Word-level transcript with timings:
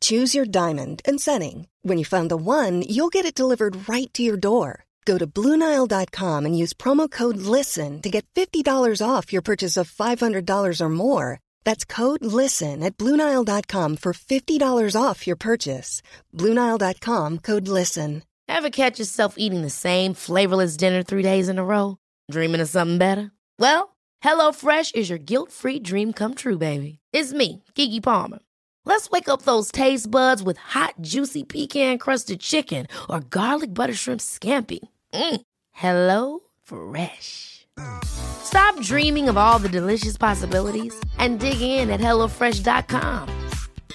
Choose 0.00 0.34
your 0.34 0.44
diamond 0.44 1.00
and 1.06 1.18
setting. 1.18 1.66
When 1.82 1.96
you 1.96 2.04
find 2.04 2.30
the 2.30 2.36
one, 2.36 2.82
you'll 2.82 3.08
get 3.08 3.24
it 3.24 3.34
delivered 3.34 3.88
right 3.88 4.12
to 4.12 4.22
your 4.22 4.36
door. 4.36 4.84
Go 5.06 5.16
to 5.16 5.26
Bluenile.com 5.26 6.44
and 6.44 6.58
use 6.58 6.74
promo 6.74 7.10
code 7.10 7.38
LISTEN 7.38 8.02
to 8.02 8.10
get 8.10 8.26
$50 8.34 9.00
off 9.00 9.32
your 9.32 9.40
purchase 9.40 9.78
of 9.78 9.90
$500 9.90 10.80
or 10.82 10.88
more. 10.90 11.40
That's 11.64 11.86
code 11.86 12.22
LISTEN 12.22 12.82
at 12.82 12.98
Bluenile.com 12.98 13.96
for 13.96 14.12
$50 14.12 15.02
off 15.02 15.26
your 15.26 15.36
purchase. 15.36 16.02
Bluenile.com 16.34 17.38
code 17.38 17.68
LISTEN. 17.68 18.22
Ever 18.48 18.70
catch 18.70 18.98
yourself 18.98 19.34
eating 19.38 19.62
the 19.62 19.70
same 19.70 20.14
flavorless 20.14 20.76
dinner 20.76 21.02
three 21.02 21.22
days 21.22 21.48
in 21.48 21.58
a 21.58 21.64
row? 21.64 21.96
Dreaming 22.30 22.60
of 22.60 22.68
something 22.68 22.98
better? 22.98 23.30
Well, 23.58 23.96
HelloFresh 24.22 24.94
is 24.94 25.08
your 25.10 25.18
guilt 25.18 25.52
free 25.52 25.78
dream 25.78 26.12
come 26.12 26.34
true, 26.34 26.58
baby. 26.58 26.98
It's 27.12 27.32
me, 27.32 27.62
Kiki 27.74 28.00
Palmer. 28.00 28.38
Let's 28.88 29.10
wake 29.10 29.28
up 29.28 29.42
those 29.42 29.70
taste 29.70 30.10
buds 30.10 30.42
with 30.42 30.56
hot, 30.56 30.94
juicy 31.02 31.44
pecan 31.44 31.98
crusted 31.98 32.40
chicken 32.40 32.86
or 33.10 33.20
garlic 33.20 33.74
butter 33.74 33.92
shrimp 33.92 34.22
scampi. 34.22 34.78
Mm. 35.12 35.42
Hello 35.72 36.40
Fresh. 36.62 37.66
Stop 38.06 38.80
dreaming 38.80 39.28
of 39.28 39.36
all 39.36 39.58
the 39.58 39.68
delicious 39.68 40.16
possibilities 40.16 40.98
and 41.18 41.38
dig 41.38 41.60
in 41.60 41.90
at 41.90 42.00
HelloFresh.com. 42.00 43.28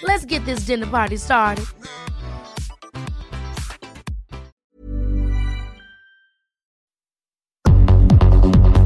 Let's 0.03 0.25
get 0.25 0.45
this 0.45 0.59
dinner 0.67 0.85
party 0.85 1.17
started. 1.17 1.65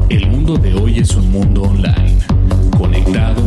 El 0.08 0.26
mundo 0.30 0.56
de 0.56 0.72
hoy 0.72 1.00
es 1.00 1.14
un 1.14 1.30
mundo 1.30 1.64
online, 1.64 2.18
conectado 2.78 3.37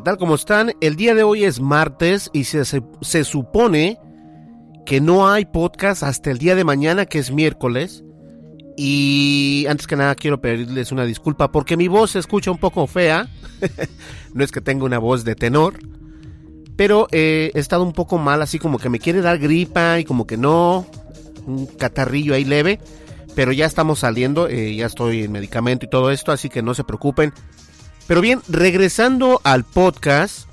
¿qué 0.00 0.04
tal? 0.04 0.16
¿Cómo 0.16 0.34
están? 0.34 0.72
El 0.80 0.96
día 0.96 1.14
de 1.14 1.24
hoy 1.24 1.44
es 1.44 1.60
martes 1.60 2.30
y 2.32 2.44
se, 2.44 2.64
se, 2.64 2.82
se 3.02 3.22
supone 3.22 3.98
que 4.86 4.98
no 4.98 5.28
hay 5.28 5.44
podcast 5.44 6.02
hasta 6.02 6.30
el 6.30 6.38
día 6.38 6.54
de 6.54 6.64
mañana, 6.64 7.04
que 7.04 7.18
es 7.18 7.30
miércoles. 7.30 8.02
Y 8.78 9.66
antes 9.68 9.86
que 9.86 9.96
nada 9.96 10.14
quiero 10.14 10.40
pedirles 10.40 10.90
una 10.90 11.04
disculpa 11.04 11.52
porque 11.52 11.76
mi 11.76 11.86
voz 11.86 12.12
se 12.12 12.18
escucha 12.18 12.50
un 12.50 12.56
poco 12.56 12.86
fea. 12.86 13.28
no 14.32 14.42
es 14.42 14.50
que 14.50 14.62
tenga 14.62 14.86
una 14.86 14.98
voz 14.98 15.22
de 15.22 15.34
tenor. 15.34 15.74
Pero 16.76 17.06
eh, 17.12 17.50
he 17.52 17.58
estado 17.58 17.82
un 17.82 17.92
poco 17.92 18.16
mal, 18.16 18.40
así 18.40 18.58
como 18.58 18.78
que 18.78 18.88
me 18.88 19.00
quiere 19.00 19.20
dar 19.20 19.38
gripa 19.38 20.00
y 20.00 20.04
como 20.04 20.26
que 20.26 20.38
no. 20.38 20.86
Un 21.46 21.66
catarrillo 21.66 22.32
ahí 22.32 22.46
leve. 22.46 22.80
Pero 23.34 23.52
ya 23.52 23.66
estamos 23.66 23.98
saliendo, 23.98 24.48
eh, 24.48 24.74
ya 24.74 24.86
estoy 24.86 25.24
en 25.24 25.32
medicamento 25.32 25.84
y 25.84 25.90
todo 25.90 26.10
esto, 26.10 26.32
así 26.32 26.48
que 26.48 26.62
no 26.62 26.72
se 26.72 26.84
preocupen. 26.84 27.34
Pero 28.10 28.22
bien, 28.22 28.42
regresando 28.48 29.40
al 29.44 29.62
podcast, 29.62 30.48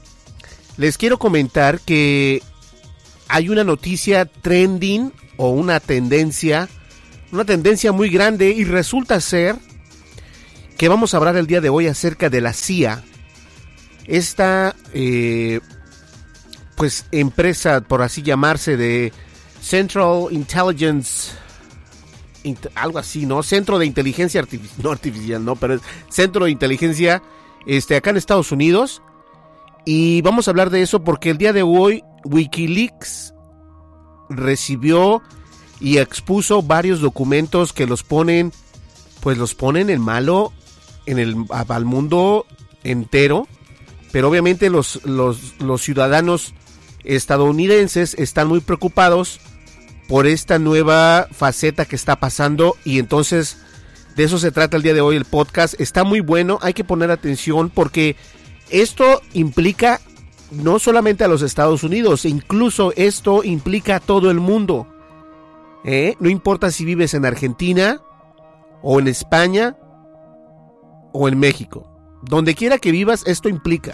les 0.77 0.95
quiero 0.95 1.17
comentar 1.17 1.79
que 1.79 2.43
hay 3.29 3.49
una 3.49 3.63
noticia 3.63 4.25
trending 4.25 5.11
o 5.37 5.49
una 5.49 5.79
tendencia, 5.79 6.69
una 7.31 7.45
tendencia 7.45 7.91
muy 7.91 8.11
grande 8.11 8.51
y 8.51 8.63
resulta 8.63 9.19
ser 9.21 9.55
que 10.77 10.87
vamos 10.87 11.15
a 11.15 11.17
hablar 11.17 11.35
el 11.35 11.47
día 11.47 11.59
de 11.59 11.69
hoy 11.69 11.87
acerca 11.87 12.29
de 12.29 12.41
la 12.41 12.53
CIA. 12.53 13.03
Esta, 14.05 14.75
eh, 14.93 15.59
pues, 16.75 17.07
empresa, 17.11 17.81
por 17.81 18.03
así 18.03 18.21
llamarse, 18.21 18.77
de 18.77 19.11
Central 19.63 20.27
Intelligence, 20.29 21.31
int- 22.43 22.69
algo 22.75 22.99
así, 22.99 23.25
¿no? 23.25 23.41
Centro 23.41 23.79
de 23.79 23.87
Inteligencia 23.87 24.41
Artificial, 24.41 24.77
no 24.83 24.91
artificial, 24.91 25.43
no, 25.43 25.55
pero 25.55 25.73
es 25.73 25.81
Centro 26.11 26.45
de 26.45 26.51
Inteligencia, 26.51 27.23
este, 27.67 27.95
acá 27.95 28.09
en 28.09 28.17
Estados 28.17 28.51
Unidos. 28.51 29.03
Y 29.85 30.21
vamos 30.21 30.47
a 30.47 30.51
hablar 30.51 30.69
de 30.69 30.81
eso 30.81 31.03
porque 31.03 31.29
el 31.29 31.37
día 31.37 31.53
de 31.53 31.61
hoy 31.61 32.03
Wikileaks 32.23 33.33
recibió 34.29 35.21
y 35.79 35.99
expuso 35.99 36.63
varios 36.63 36.99
documentos 36.99 37.71
que 37.71 37.85
los 37.85 38.03
ponen, 38.03 38.51
pues 39.21 39.37
los 39.37 39.53
ponen 39.53 39.89
en 39.89 40.01
malo 40.01 40.51
en 41.05 41.19
el, 41.19 41.35
al 41.49 41.85
mundo 41.85 42.45
entero. 42.83 43.47
Pero 44.11 44.29
obviamente 44.29 44.69
los, 44.69 45.05
los, 45.05 45.59
los 45.59 45.81
ciudadanos 45.81 46.53
estadounidenses 47.03 48.13
están 48.15 48.47
muy 48.47 48.59
preocupados 48.59 49.39
por 50.07 50.25
esta 50.25 50.57
nueva 50.57 51.27
faceta 51.31 51.85
que 51.85 51.95
está 51.95 52.17
pasando 52.17 52.75
y 52.83 52.99
entonces 52.99 53.57
de 54.17 54.23
eso 54.23 54.39
se 54.39 54.51
trata 54.51 54.77
el 54.77 54.83
día 54.83 54.95
de 54.95 55.01
hoy 55.01 55.15
el 55.15 55.25
podcast. 55.25 55.79
Está 55.79 56.03
muy 56.03 56.19
bueno, 56.21 56.57
hay 56.63 56.73
que 56.73 56.83
poner 56.83 57.11
atención 57.11 57.69
porque 57.69 58.15
esto 58.71 59.21
implica 59.33 60.01
no 60.49 60.79
solamente 60.79 61.23
a 61.23 61.27
los 61.27 61.43
Estados 61.43 61.83
Unidos, 61.83 62.25
incluso 62.25 62.93
esto 62.95 63.43
implica 63.43 63.97
a 63.97 63.99
todo 63.99 64.31
el 64.31 64.39
mundo. 64.39 64.87
¿Eh? 65.85 66.15
No 66.19 66.29
importa 66.29 66.71
si 66.71 66.83
vives 66.83 67.13
en 67.13 67.25
Argentina 67.25 68.01
o 68.81 68.99
en 68.99 69.07
España 69.07 69.77
o 71.13 71.27
en 71.27 71.37
México. 71.39 71.87
Donde 72.23 72.55
quiera 72.55 72.79
que 72.79 72.91
vivas, 72.91 73.23
esto 73.27 73.49
implica. 73.49 73.93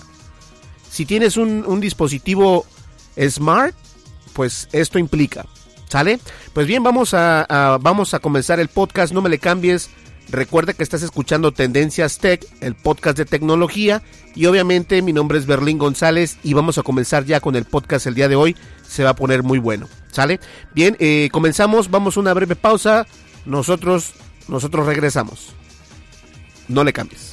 Si 0.89 1.05
tienes 1.05 1.35
un, 1.35 1.81
dispositivo 1.81 2.65
smart, 3.19 3.75
pues 4.31 4.69
esto 4.71 4.99
implica. 4.99 5.45
¿Sale? 5.89 6.19
Pues 6.53 6.65
bien, 6.65 6.81
vamos 6.81 7.13
a- 7.13 7.77
vamos 7.81 8.13
a 8.13 8.19
comenzar 8.19 8.61
el 8.61 8.69
podcast. 8.69 9.13
No 9.13 9.21
me 9.21 9.29
le 9.29 9.37
cambies. 9.37 9.89
Recuerda 10.29 10.73
que 10.73 10.83
estás 10.83 11.03
escuchando 11.03 11.51
Tendencias 11.51 12.17
Tech, 12.17 12.45
el 12.61 12.75
podcast 12.75 13.17
de 13.17 13.25
tecnología. 13.25 14.01
Y 14.35 14.47
obviamente 14.47 15.01
mi 15.01 15.13
nombre 15.13 15.37
es 15.37 15.45
Berlín 15.45 15.77
González 15.77 16.37
y 16.43 16.53
vamos 16.53 16.77
a 16.77 16.83
comenzar 16.83 17.25
ya 17.25 17.39
con 17.39 17.55
el 17.55 17.65
podcast 17.65 18.07
el 18.07 18.15
día 18.15 18.27
de 18.27 18.35
hoy. 18.35 18.55
Se 18.87 19.03
va 19.03 19.11
a 19.11 19.15
poner 19.15 19.43
muy 19.43 19.59
bueno. 19.59 19.87
¿Sale? 20.11 20.39
Bien, 20.73 20.97
eh, 20.99 21.29
comenzamos. 21.31 21.91
Vamos 21.91 22.17
a 22.17 22.19
una 22.19 22.33
breve 22.33 22.55
pausa. 22.55 23.05
Nosotros, 23.45 24.13
nosotros 24.47 24.85
regresamos. 24.85 25.53
No 26.67 26.83
le 26.83 26.93
cambies. 26.93 27.32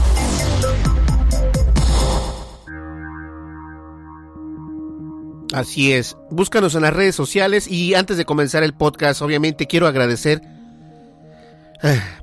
Así 5.51 5.91
es. 5.91 6.15
Búscanos 6.29 6.75
en 6.75 6.83
las 6.83 6.93
redes 6.93 7.15
sociales 7.15 7.67
y 7.67 7.93
antes 7.93 8.17
de 8.17 8.25
comenzar 8.25 8.63
el 8.63 8.73
podcast, 8.73 9.21
obviamente 9.21 9.67
quiero 9.67 9.87
agradecer 9.87 10.41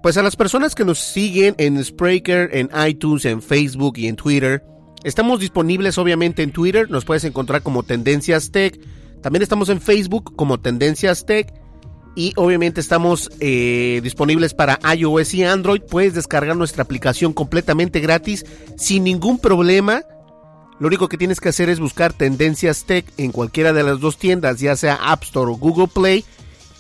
pues 0.03 0.17
a 0.17 0.23
las 0.23 0.37
personas 0.37 0.75
que 0.75 0.85
nos 0.85 0.99
siguen 1.01 1.55
en 1.59 1.83
Spreaker, 1.83 2.51
en 2.53 2.71
iTunes, 2.87 3.25
en 3.25 3.43
Facebook 3.43 3.95
y 3.97 4.07
en 4.07 4.17
Twitter. 4.17 4.65
Estamos 5.03 5.41
disponibles 5.41 5.99
obviamente 5.99 6.43
en 6.43 6.53
Twitter, 6.53 6.91
nos 6.91 7.05
puedes 7.05 7.25
encontrar 7.25 7.63
como 7.63 7.83
Tendencias 7.83 8.51
Tech. 8.53 8.79
También 9.21 9.43
estamos 9.43 9.69
en 9.69 9.81
Facebook 9.81 10.37
como 10.37 10.61
Tendencias 10.61 11.27
Tech. 11.27 11.53
Y 12.15 12.33
obviamente 12.35 12.81
estamos 12.81 13.31
eh, 13.39 14.01
disponibles 14.03 14.53
para 14.53 14.81
iOS 14.97 15.35
y 15.35 15.45
Android. 15.45 15.83
Puedes 15.83 16.15
descargar 16.15 16.57
nuestra 16.57 16.83
aplicación 16.83 17.33
completamente 17.33 18.01
gratis 18.01 18.45
sin 18.77 19.05
ningún 19.05 19.39
problema. 19.39 20.03
Lo 20.81 20.87
único 20.87 21.09
que 21.09 21.19
tienes 21.19 21.41
que 21.41 21.49
hacer 21.49 21.69
es 21.69 21.81
buscar 21.81 22.13
Tendencias 22.13 22.85
Tech 22.85 23.05
en 23.17 23.33
cualquiera 23.33 23.73
de 23.73 23.83
las 23.83 23.99
dos 23.99 24.17
tiendas, 24.17 24.61
ya 24.61 24.77
sea 24.77 24.95
App 24.95 25.25
Store 25.25 25.51
o 25.51 25.57
Google 25.57 25.89
Play. 25.89 26.25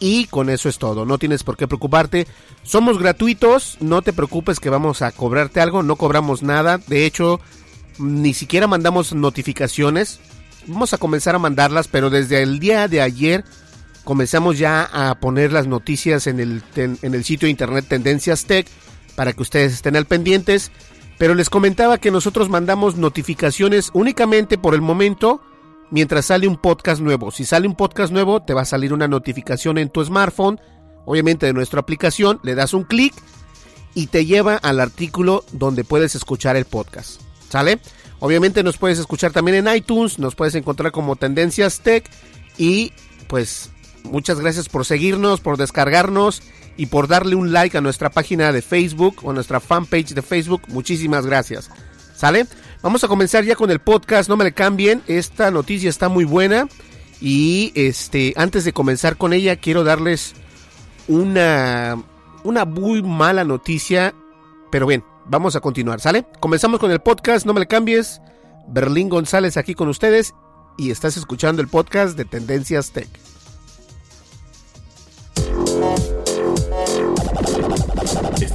Y 0.00 0.26
con 0.26 0.48
eso 0.50 0.68
es 0.68 0.78
todo, 0.78 1.04
no 1.04 1.18
tienes 1.18 1.42
por 1.42 1.56
qué 1.56 1.66
preocuparte. 1.66 2.28
Somos 2.62 2.98
gratuitos, 2.98 3.76
no 3.80 4.02
te 4.02 4.12
preocupes 4.12 4.60
que 4.60 4.70
vamos 4.70 5.02
a 5.02 5.10
cobrarte 5.10 5.60
algo, 5.60 5.82
no 5.82 5.96
cobramos 5.96 6.44
nada. 6.44 6.78
De 6.78 7.04
hecho, 7.04 7.40
ni 7.98 8.34
siquiera 8.34 8.68
mandamos 8.68 9.12
notificaciones. 9.12 10.20
Vamos 10.68 10.92
a 10.92 10.98
comenzar 10.98 11.34
a 11.34 11.40
mandarlas, 11.40 11.88
pero 11.88 12.10
desde 12.10 12.42
el 12.42 12.60
día 12.60 12.86
de 12.86 13.00
ayer 13.00 13.44
comenzamos 14.04 14.58
ya 14.58 14.88
a 14.92 15.16
poner 15.16 15.52
las 15.52 15.66
noticias 15.66 16.28
en 16.28 16.38
el, 16.38 16.62
en 16.76 17.14
el 17.14 17.24
sitio 17.24 17.46
de 17.46 17.50
internet 17.50 17.86
Tendencias 17.88 18.44
Tech 18.44 18.68
para 19.16 19.32
que 19.32 19.42
ustedes 19.42 19.72
estén 19.72 19.96
al 19.96 20.06
pendientes. 20.06 20.70
Pero 21.18 21.34
les 21.34 21.50
comentaba 21.50 21.98
que 21.98 22.10
nosotros 22.10 22.48
mandamos 22.48 22.96
notificaciones 22.96 23.90
únicamente 23.92 24.56
por 24.56 24.74
el 24.74 24.80
momento 24.80 25.42
mientras 25.90 26.26
sale 26.26 26.46
un 26.46 26.56
podcast 26.56 27.00
nuevo. 27.00 27.30
Si 27.30 27.44
sale 27.44 27.66
un 27.66 27.74
podcast 27.74 28.12
nuevo, 28.12 28.42
te 28.42 28.54
va 28.54 28.62
a 28.62 28.66
salir 28.66 28.92
una 28.92 29.08
notificación 29.08 29.78
en 29.78 29.90
tu 29.90 30.04
smartphone, 30.04 30.60
obviamente 31.04 31.46
de 31.46 31.52
nuestra 31.52 31.80
aplicación, 31.80 32.40
le 32.42 32.54
das 32.54 32.72
un 32.72 32.84
clic 32.84 33.14
y 33.94 34.06
te 34.06 34.26
lleva 34.26 34.56
al 34.56 34.80
artículo 34.80 35.44
donde 35.52 35.84
puedes 35.84 36.14
escuchar 36.14 36.56
el 36.56 36.66
podcast. 36.66 37.20
¿Sale? 37.48 37.80
Obviamente 38.20 38.62
nos 38.62 38.76
puedes 38.76 38.98
escuchar 38.98 39.32
también 39.32 39.66
en 39.66 39.74
iTunes, 39.74 40.18
nos 40.18 40.34
puedes 40.34 40.54
encontrar 40.54 40.92
como 40.92 41.16
Tendencias 41.16 41.80
Tech 41.80 42.08
y 42.58 42.92
pues 43.28 43.70
muchas 44.08 44.40
gracias 44.40 44.68
por 44.68 44.84
seguirnos, 44.84 45.40
por 45.40 45.56
descargarnos 45.56 46.42
y 46.76 46.86
por 46.86 47.08
darle 47.08 47.34
un 47.34 47.52
like 47.52 47.76
a 47.76 47.80
nuestra 47.80 48.10
página 48.10 48.52
de 48.52 48.62
Facebook 48.62 49.16
o 49.22 49.32
nuestra 49.32 49.60
fanpage 49.60 50.14
de 50.14 50.22
Facebook. 50.22 50.62
Muchísimas 50.68 51.26
gracias. 51.26 51.70
¿Sale? 52.14 52.46
Vamos 52.82 53.02
a 53.04 53.08
comenzar 53.08 53.44
ya 53.44 53.56
con 53.56 53.70
el 53.70 53.80
podcast, 53.80 54.28
no 54.28 54.36
me 54.36 54.44
le 54.44 54.52
cambien, 54.52 55.02
esta 55.08 55.50
noticia 55.50 55.90
está 55.90 56.08
muy 56.08 56.24
buena 56.24 56.68
y 57.20 57.72
este 57.74 58.34
antes 58.36 58.64
de 58.64 58.72
comenzar 58.72 59.16
con 59.16 59.32
ella 59.32 59.56
quiero 59.56 59.82
darles 59.82 60.34
una 61.08 61.96
una 62.44 62.64
muy 62.64 63.02
mala 63.02 63.44
noticia, 63.44 64.14
pero 64.70 64.86
bien, 64.86 65.04
vamos 65.26 65.56
a 65.56 65.60
continuar, 65.60 66.00
¿sale? 66.00 66.24
Comenzamos 66.40 66.78
con 66.78 66.90
el 66.90 67.00
podcast, 67.00 67.46
no 67.46 67.52
me 67.52 67.60
le 67.60 67.66
cambies. 67.66 68.20
Berlín 68.68 69.08
González 69.08 69.56
aquí 69.56 69.74
con 69.74 69.88
ustedes 69.88 70.34
y 70.76 70.90
estás 70.90 71.16
escuchando 71.16 71.62
el 71.62 71.68
podcast 71.68 72.16
de 72.16 72.24
Tendencias 72.24 72.92
Tech. 72.92 73.08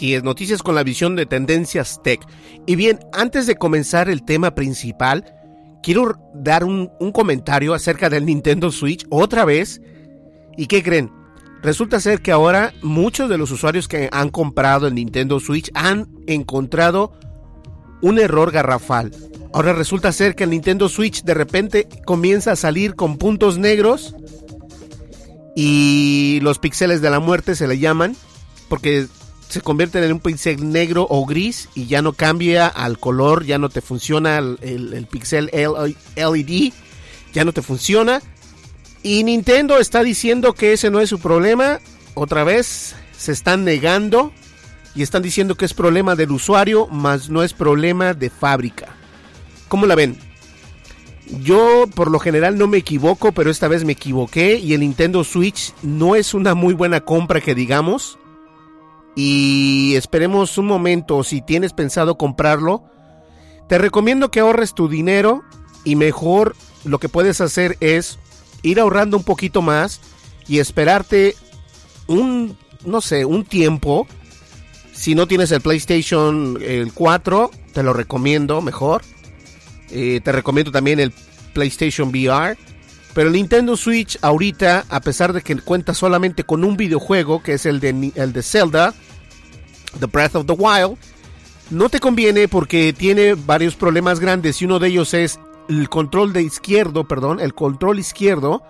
Así 0.00 0.14
es, 0.14 0.24
noticias 0.24 0.62
con 0.62 0.74
la 0.74 0.82
visión 0.82 1.14
de 1.14 1.26
Tendencias 1.26 2.00
Tech. 2.02 2.26
Y 2.64 2.74
bien, 2.74 3.00
antes 3.12 3.46
de 3.46 3.56
comenzar 3.56 4.08
el 4.08 4.24
tema 4.24 4.54
principal, 4.54 5.26
quiero 5.82 6.18
dar 6.32 6.64
un, 6.64 6.90
un, 7.00 7.12
comentario 7.12 7.74
acerca 7.74 8.08
del 8.08 8.24
Nintendo 8.24 8.72
Switch 8.72 9.04
otra 9.10 9.44
vez. 9.44 9.82
¿Y 10.56 10.68
qué 10.68 10.82
creen? 10.82 11.12
Resulta 11.62 12.00
ser 12.00 12.22
que 12.22 12.32
ahora 12.32 12.72
muchos 12.80 13.28
de 13.28 13.36
los 13.36 13.50
usuarios 13.50 13.88
que 13.88 14.08
han 14.10 14.30
comprado 14.30 14.86
el 14.86 14.94
Nintendo 14.94 15.38
Switch 15.38 15.70
han 15.74 16.08
encontrado 16.26 17.12
un 18.00 18.18
error 18.18 18.52
garrafal. 18.52 19.10
Ahora 19.52 19.74
resulta 19.74 20.12
ser 20.12 20.34
que 20.34 20.44
el 20.44 20.50
Nintendo 20.50 20.88
Switch 20.88 21.24
de 21.24 21.34
repente 21.34 21.86
comienza 22.06 22.52
a 22.52 22.56
salir 22.56 22.94
con 22.94 23.18
puntos 23.18 23.58
negros 23.58 24.16
y 25.54 26.38
los 26.40 26.58
píxeles 26.58 27.02
de 27.02 27.10
la 27.10 27.20
muerte 27.20 27.54
se 27.54 27.68
le 27.68 27.78
llaman 27.78 28.16
porque 28.70 29.06
se 29.50 29.60
convierten 29.60 30.04
en 30.04 30.12
un 30.12 30.20
píxel 30.20 30.70
negro 30.70 31.06
o 31.10 31.26
gris 31.26 31.68
y 31.74 31.86
ya 31.86 32.02
no 32.02 32.12
cambia 32.12 32.68
al 32.68 32.98
color, 32.98 33.44
ya 33.44 33.58
no 33.58 33.68
te 33.68 33.80
funciona 33.80 34.38
el, 34.38 34.58
el, 34.62 34.94
el 34.94 35.06
píxel 35.06 35.50
LED, 35.52 36.72
ya 37.32 37.44
no 37.44 37.52
te 37.52 37.62
funciona. 37.62 38.22
Y 39.02 39.24
Nintendo 39.24 39.78
está 39.78 40.02
diciendo 40.02 40.52
que 40.52 40.72
ese 40.72 40.90
no 40.90 41.00
es 41.00 41.08
su 41.08 41.18
problema. 41.18 41.80
Otra 42.14 42.44
vez 42.44 42.94
se 43.16 43.32
están 43.32 43.64
negando 43.64 44.32
y 44.94 45.02
están 45.02 45.22
diciendo 45.22 45.56
que 45.56 45.64
es 45.64 45.74
problema 45.74 46.14
del 46.16 46.30
usuario, 46.30 46.86
más 46.86 47.28
no 47.28 47.42
es 47.42 47.52
problema 47.52 48.14
de 48.14 48.30
fábrica. 48.30 48.88
¿Cómo 49.68 49.86
la 49.86 49.94
ven? 49.94 50.18
Yo 51.42 51.86
por 51.94 52.10
lo 52.10 52.18
general 52.18 52.58
no 52.58 52.66
me 52.66 52.78
equivoco, 52.78 53.32
pero 53.32 53.50
esta 53.50 53.68
vez 53.68 53.84
me 53.84 53.92
equivoqué 53.92 54.56
y 54.58 54.74
el 54.74 54.80
Nintendo 54.80 55.22
Switch 55.22 55.72
no 55.82 56.16
es 56.16 56.34
una 56.34 56.54
muy 56.54 56.74
buena 56.74 57.00
compra 57.00 57.40
que 57.40 57.54
digamos. 57.54 58.18
Y 59.16 59.94
esperemos 59.96 60.56
un 60.58 60.66
momento, 60.66 61.24
si 61.24 61.42
tienes 61.42 61.72
pensado 61.72 62.16
comprarlo, 62.16 62.84
te 63.68 63.78
recomiendo 63.78 64.30
que 64.30 64.40
ahorres 64.40 64.74
tu 64.74 64.88
dinero 64.88 65.42
y 65.84 65.96
mejor 65.96 66.56
lo 66.84 66.98
que 66.98 67.08
puedes 67.08 67.40
hacer 67.40 67.76
es 67.80 68.18
ir 68.62 68.80
ahorrando 68.80 69.16
un 69.16 69.24
poquito 69.24 69.62
más 69.62 70.00
y 70.46 70.58
esperarte 70.58 71.36
un, 72.06 72.56
no 72.84 73.00
sé, 73.00 73.24
un 73.24 73.44
tiempo. 73.44 74.06
Si 74.92 75.14
no 75.14 75.26
tienes 75.26 75.50
el 75.52 75.60
PlayStation 75.60 76.58
el 76.60 76.92
4, 76.92 77.50
te 77.72 77.82
lo 77.82 77.92
recomiendo 77.92 78.60
mejor. 78.60 79.02
Eh, 79.90 80.20
te 80.22 80.32
recomiendo 80.32 80.72
también 80.72 81.00
el 81.00 81.12
PlayStation 81.52 82.08
VR. 82.08 82.56
Pero 83.14 83.28
el 83.28 83.34
Nintendo 83.34 83.76
Switch 83.76 84.18
ahorita, 84.22 84.84
a 84.88 85.00
pesar 85.00 85.32
de 85.32 85.42
que 85.42 85.56
cuenta 85.56 85.94
solamente 85.94 86.44
con 86.44 86.64
un 86.64 86.76
videojuego, 86.76 87.42
que 87.42 87.54
es 87.54 87.66
el 87.66 87.80
de, 87.80 88.12
el 88.14 88.32
de 88.32 88.42
Zelda, 88.42 88.94
The 89.98 90.06
Breath 90.06 90.36
of 90.36 90.46
the 90.46 90.52
Wild, 90.52 90.96
no 91.70 91.88
te 91.88 92.00
conviene 92.00 92.48
porque 92.48 92.92
tiene 92.92 93.34
varios 93.34 93.74
problemas 93.74 94.20
grandes 94.20 94.60
y 94.62 94.64
uno 94.64 94.78
de 94.78 94.88
ellos 94.88 95.14
es 95.14 95.40
el 95.68 95.88
control 95.88 96.32
de 96.32 96.42
izquierdo, 96.42 97.06
perdón, 97.06 97.40
el 97.40 97.54
control 97.54 97.98
izquierdo 97.98 98.62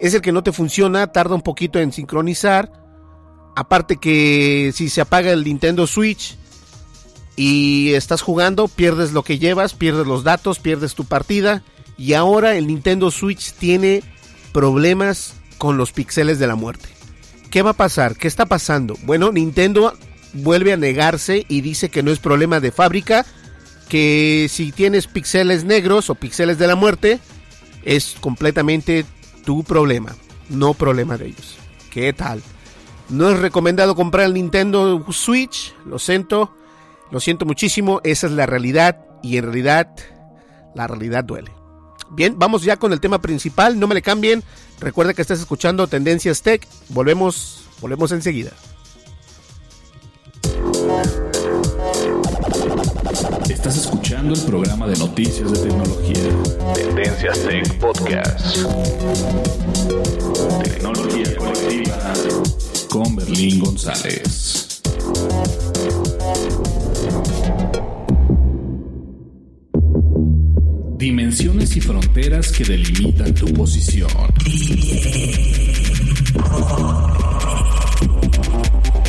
es 0.00 0.14
el 0.14 0.20
que 0.20 0.32
no 0.32 0.42
te 0.42 0.52
funciona, 0.52 1.06
tarda 1.06 1.34
un 1.34 1.42
poquito 1.42 1.78
en 1.78 1.92
sincronizar. 1.92 2.70
Aparte 3.56 3.96
que 3.96 4.70
si 4.74 4.90
se 4.90 5.00
apaga 5.00 5.32
el 5.32 5.44
Nintendo 5.44 5.86
Switch 5.86 6.36
y 7.36 7.94
estás 7.94 8.20
jugando, 8.20 8.68
pierdes 8.68 9.12
lo 9.12 9.22
que 9.22 9.38
llevas, 9.38 9.72
pierdes 9.72 10.06
los 10.06 10.24
datos, 10.24 10.58
pierdes 10.58 10.94
tu 10.94 11.04
partida. 11.04 11.62
Y 11.98 12.12
ahora 12.12 12.56
el 12.56 12.66
Nintendo 12.66 13.10
Switch 13.10 13.52
tiene 13.52 14.02
problemas 14.52 15.34
con 15.58 15.76
los 15.76 15.92
píxeles 15.92 16.38
de 16.38 16.46
la 16.46 16.54
muerte. 16.54 16.88
¿Qué 17.50 17.62
va 17.62 17.70
a 17.70 17.74
pasar? 17.74 18.16
¿Qué 18.16 18.28
está 18.28 18.46
pasando? 18.46 18.96
Bueno, 19.04 19.32
Nintendo 19.32 19.94
vuelve 20.32 20.72
a 20.72 20.76
negarse 20.76 21.46
y 21.48 21.60
dice 21.60 21.88
que 21.88 22.02
no 22.02 22.10
es 22.10 22.18
problema 22.18 22.60
de 22.60 22.72
fábrica, 22.72 23.24
que 23.88 24.48
si 24.50 24.72
tienes 24.72 25.06
píxeles 25.06 25.64
negros 25.64 26.10
o 26.10 26.14
píxeles 26.14 26.58
de 26.58 26.66
la 26.66 26.74
muerte, 26.74 27.20
es 27.84 28.16
completamente 28.20 29.04
tu 29.44 29.64
problema, 29.64 30.14
no 30.50 30.74
problema 30.74 31.16
de 31.16 31.26
ellos. 31.26 31.56
¿Qué 31.90 32.12
tal? 32.12 32.42
No 33.08 33.30
es 33.30 33.38
recomendado 33.38 33.94
comprar 33.94 34.26
el 34.26 34.34
Nintendo 34.34 35.04
Switch, 35.12 35.74
lo 35.86 35.98
siento, 35.98 36.54
lo 37.10 37.20
siento 37.20 37.46
muchísimo, 37.46 38.00
esa 38.04 38.26
es 38.26 38.32
la 38.32 38.46
realidad 38.46 38.98
y 39.22 39.36
en 39.36 39.44
realidad 39.44 39.88
la 40.74 40.88
realidad 40.88 41.24
duele. 41.24 41.52
Bien, 42.10 42.38
vamos 42.38 42.62
ya 42.62 42.76
con 42.76 42.92
el 42.92 43.00
tema 43.00 43.20
principal, 43.20 43.78
no 43.78 43.86
me 43.86 43.94
le 43.94 44.02
cambien. 44.02 44.42
Recuerda 44.80 45.14
que 45.14 45.22
estás 45.22 45.40
escuchando 45.40 45.86
Tendencias 45.86 46.42
Tech. 46.42 46.66
Volvemos, 46.88 47.64
volvemos 47.80 48.12
enseguida. 48.12 48.52
Estás 53.48 53.76
escuchando 53.78 54.34
el 54.34 54.40
programa 54.42 54.86
de 54.86 54.96
noticias 54.96 55.50
de 55.50 55.58
tecnología. 55.58 56.74
Tendencias 56.74 57.38
Tech 57.40 57.78
Podcast. 57.78 58.58
Tecnología 60.62 61.36
colectiva 61.36 62.12
con 62.88 63.16
Berlín 63.16 63.60
González. 63.60 64.82
Dimensiones 70.96 71.76
y 71.76 71.80
fronteras 71.82 72.50
que 72.52 72.64
delimitan 72.64 73.34
tu 73.34 73.52
posición. 73.52 74.08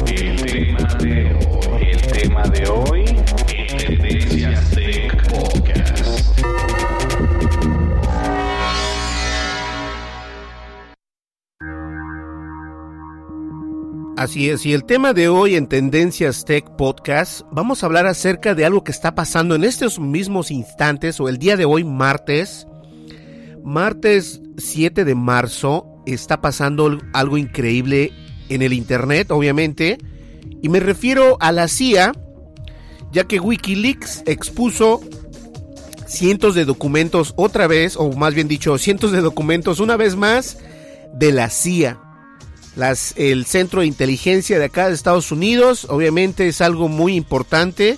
El 0.06 0.36
tema 0.42 0.94
de 0.96 1.34
hoy, 1.34 1.88
el 1.90 2.02
tema 2.12 2.44
de 2.50 2.68
hoy 2.68 2.97
Así 14.18 14.50
es, 14.50 14.66
y 14.66 14.74
el 14.74 14.84
tema 14.84 15.14
de 15.14 15.30
hoy 15.30 15.54
en 15.54 15.68
Tendencias 15.68 16.44
Tech 16.44 16.66
Podcast, 16.76 17.42
vamos 17.52 17.84
a 17.84 17.86
hablar 17.86 18.08
acerca 18.08 18.56
de 18.56 18.66
algo 18.66 18.84
que 18.84 18.92
está 18.92 19.14
pasando 19.14 19.54
en 19.54 19.64
estos 19.64 20.00
mismos 20.00 20.50
instantes 20.50 21.20
o 21.20 21.30
el 21.30 21.38
día 21.38 21.56
de 21.56 21.66
hoy, 21.66 21.84
martes. 21.84 22.66
Martes 23.64 24.42
7 24.58 25.06
de 25.06 25.14
marzo, 25.14 26.02
está 26.08 26.42
pasando 26.42 26.98
algo 27.14 27.38
increíble 27.38 28.12
en 28.50 28.64
el 28.64 28.74
Internet, 28.74 29.30
obviamente, 29.30 30.00
y 30.64 30.70
me 30.70 30.80
refiero 30.80 31.38
a 31.40 31.52
la 31.52 31.68
CIA, 31.68 32.12
ya 33.12 33.26
que 33.26 33.40
Wikileaks 33.40 34.24
expuso 34.26 35.00
cientos 36.08 36.56
de 36.56 36.66
documentos 36.66 37.36
otra 37.38 37.68
vez, 37.68 37.96
o 37.96 38.12
más 38.14 38.34
bien 38.34 38.48
dicho, 38.48 38.80
cientos 38.80 39.12
de 39.12 39.22
documentos 39.22 39.80
una 39.80 39.96
vez 39.96 40.16
más 40.16 40.58
de 41.14 41.32
la 41.32 41.52
CIA 41.52 42.07
las, 42.78 43.14
el 43.18 43.46
centro 43.46 43.82
de 43.82 43.88
inteligencia 43.88 44.58
de 44.60 44.66
acá 44.66 44.88
de 44.88 44.94
Estados 44.94 45.32
Unidos. 45.34 45.86
Obviamente 45.90 46.48
es 46.48 46.62
algo 46.62 46.88
muy 46.88 47.16
importante. 47.16 47.98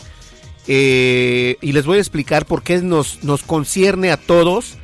eh, 0.72 1.58
y 1.62 1.72
les 1.72 1.86
voy 1.88 1.98
a 1.98 2.02
explicar 2.02 2.46
por 2.46 2.62
qué 2.62 2.78
nos, 2.82 3.24
nos 3.24 3.42
concierne 3.42 4.12
a 4.12 4.18
todos, 4.18 4.78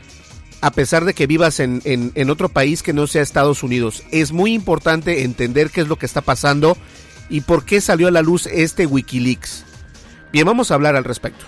a 0.61 0.71
pesar 0.71 1.05
de 1.05 1.13
que 1.13 1.27
vivas 1.27 1.59
en, 1.59 1.81
en, 1.85 2.11
en 2.15 2.29
otro 2.31 2.49
país 2.49 2.81
que 2.81 2.91
no 2.91 3.05
sea 3.05 3.21
Estados 3.21 3.61
Unidos. 3.61 4.01
Es 4.11 4.31
muy 4.31 4.53
importante 4.53 5.23
entender 5.23 5.69
qué 5.69 5.81
es 5.81 5.87
lo 5.87 5.97
que 5.97 6.07
está 6.07 6.21
pasando 6.21 6.75
y 7.29 7.41
por 7.41 7.65
qué 7.65 7.81
salió 7.81 8.07
a 8.07 8.11
la 8.11 8.23
luz 8.23 8.47
este 8.47 8.87
Wikileaks. 8.87 9.63
Bien, 10.33 10.45
vamos 10.47 10.71
a 10.71 10.73
hablar 10.73 10.95
al 10.95 11.03
respecto. 11.03 11.45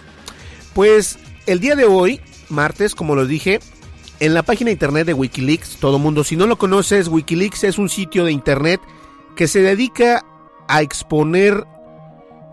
Pues 0.75 1.17
el 1.47 1.59
día 1.59 1.75
de 1.75 1.85
hoy, 1.85 2.21
martes, 2.49 2.93
como 2.93 3.15
lo 3.15 3.25
dije, 3.25 3.59
en 4.19 4.33
la 4.33 4.43
página 4.43 4.71
internet 4.71 5.05
de 5.05 5.13
Wikileaks, 5.13 5.77
todo 5.77 5.99
mundo, 5.99 6.23
si 6.23 6.35
no 6.35 6.47
lo 6.47 6.57
conoces, 6.57 7.07
Wikileaks 7.07 7.63
es 7.63 7.77
un 7.77 7.89
sitio 7.89 8.25
de 8.25 8.31
internet 8.31 8.81
que 9.35 9.47
se 9.47 9.61
dedica 9.61 10.25
a 10.67 10.81
exponer 10.81 11.65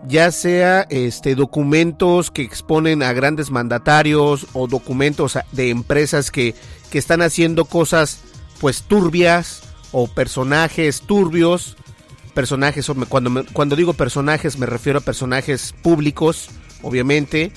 ya 0.07 0.31
sea 0.31 0.85
este 0.89 1.35
documentos 1.35 2.29
que 2.29 2.43
exponen 2.43 3.01
a 3.01 3.13
grandes 3.13 3.49
mandatarios 3.49 4.47
o 4.53 4.67
documentos 4.67 5.37
de 5.51 5.69
empresas 5.69 6.31
que, 6.31 6.53
que 6.91 6.99
están 6.99 7.21
haciendo 7.21 7.65
cosas 7.65 8.21
pues 8.59 8.83
turbias 8.83 9.63
o 9.91 10.07
personajes 10.07 11.01
turbios. 11.01 11.77
Personajes 12.33 12.85
cuando, 13.09 13.29
me, 13.29 13.43
cuando 13.45 13.75
digo 13.75 13.93
personajes 13.93 14.59
me 14.59 14.65
refiero 14.65 14.99
a 14.99 15.01
personajes 15.01 15.73
públicos 15.81 16.49
obviamente 16.81 17.51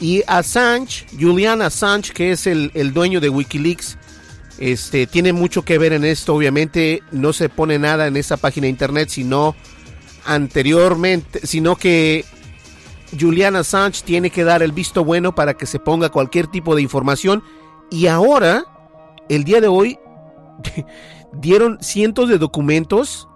y 0.00 0.22
Assange, 0.26 1.06
Julian 1.18 1.62
Assange, 1.62 2.12
que 2.12 2.32
es 2.32 2.46
el, 2.46 2.70
el, 2.74 2.92
dueño 2.92 3.20
de 3.20 3.28
Wikileaks, 3.28 3.96
este, 4.58 5.06
tiene 5.06 5.32
mucho 5.32 5.64
que 5.64 5.78
ver 5.78 5.92
en 5.92 6.04
esto. 6.04 6.34
Obviamente 6.34 7.02
no 7.12 7.32
se 7.32 7.48
pone 7.48 7.78
nada 7.78 8.06
en 8.06 8.16
esa 8.16 8.36
página 8.36 8.64
de 8.64 8.70
internet, 8.70 9.08
sino 9.10 9.54
anteriormente, 10.24 11.46
sino 11.46 11.76
que 11.76 12.24
Julian 13.18 13.56
Assange 13.56 14.02
tiene 14.04 14.30
que 14.30 14.44
dar 14.44 14.62
el 14.62 14.72
visto 14.72 15.04
bueno 15.04 15.34
para 15.34 15.54
que 15.54 15.66
se 15.66 15.78
ponga 15.78 16.10
cualquier 16.10 16.46
tipo 16.46 16.74
de 16.74 16.82
información. 16.82 17.42
Y 17.90 18.06
ahora, 18.06 18.64
el 19.28 19.44
día 19.44 19.60
de 19.60 19.68
hoy, 19.68 19.98
dieron 21.32 21.78
cientos 21.80 22.28
de 22.28 22.38
documentos 22.38 23.28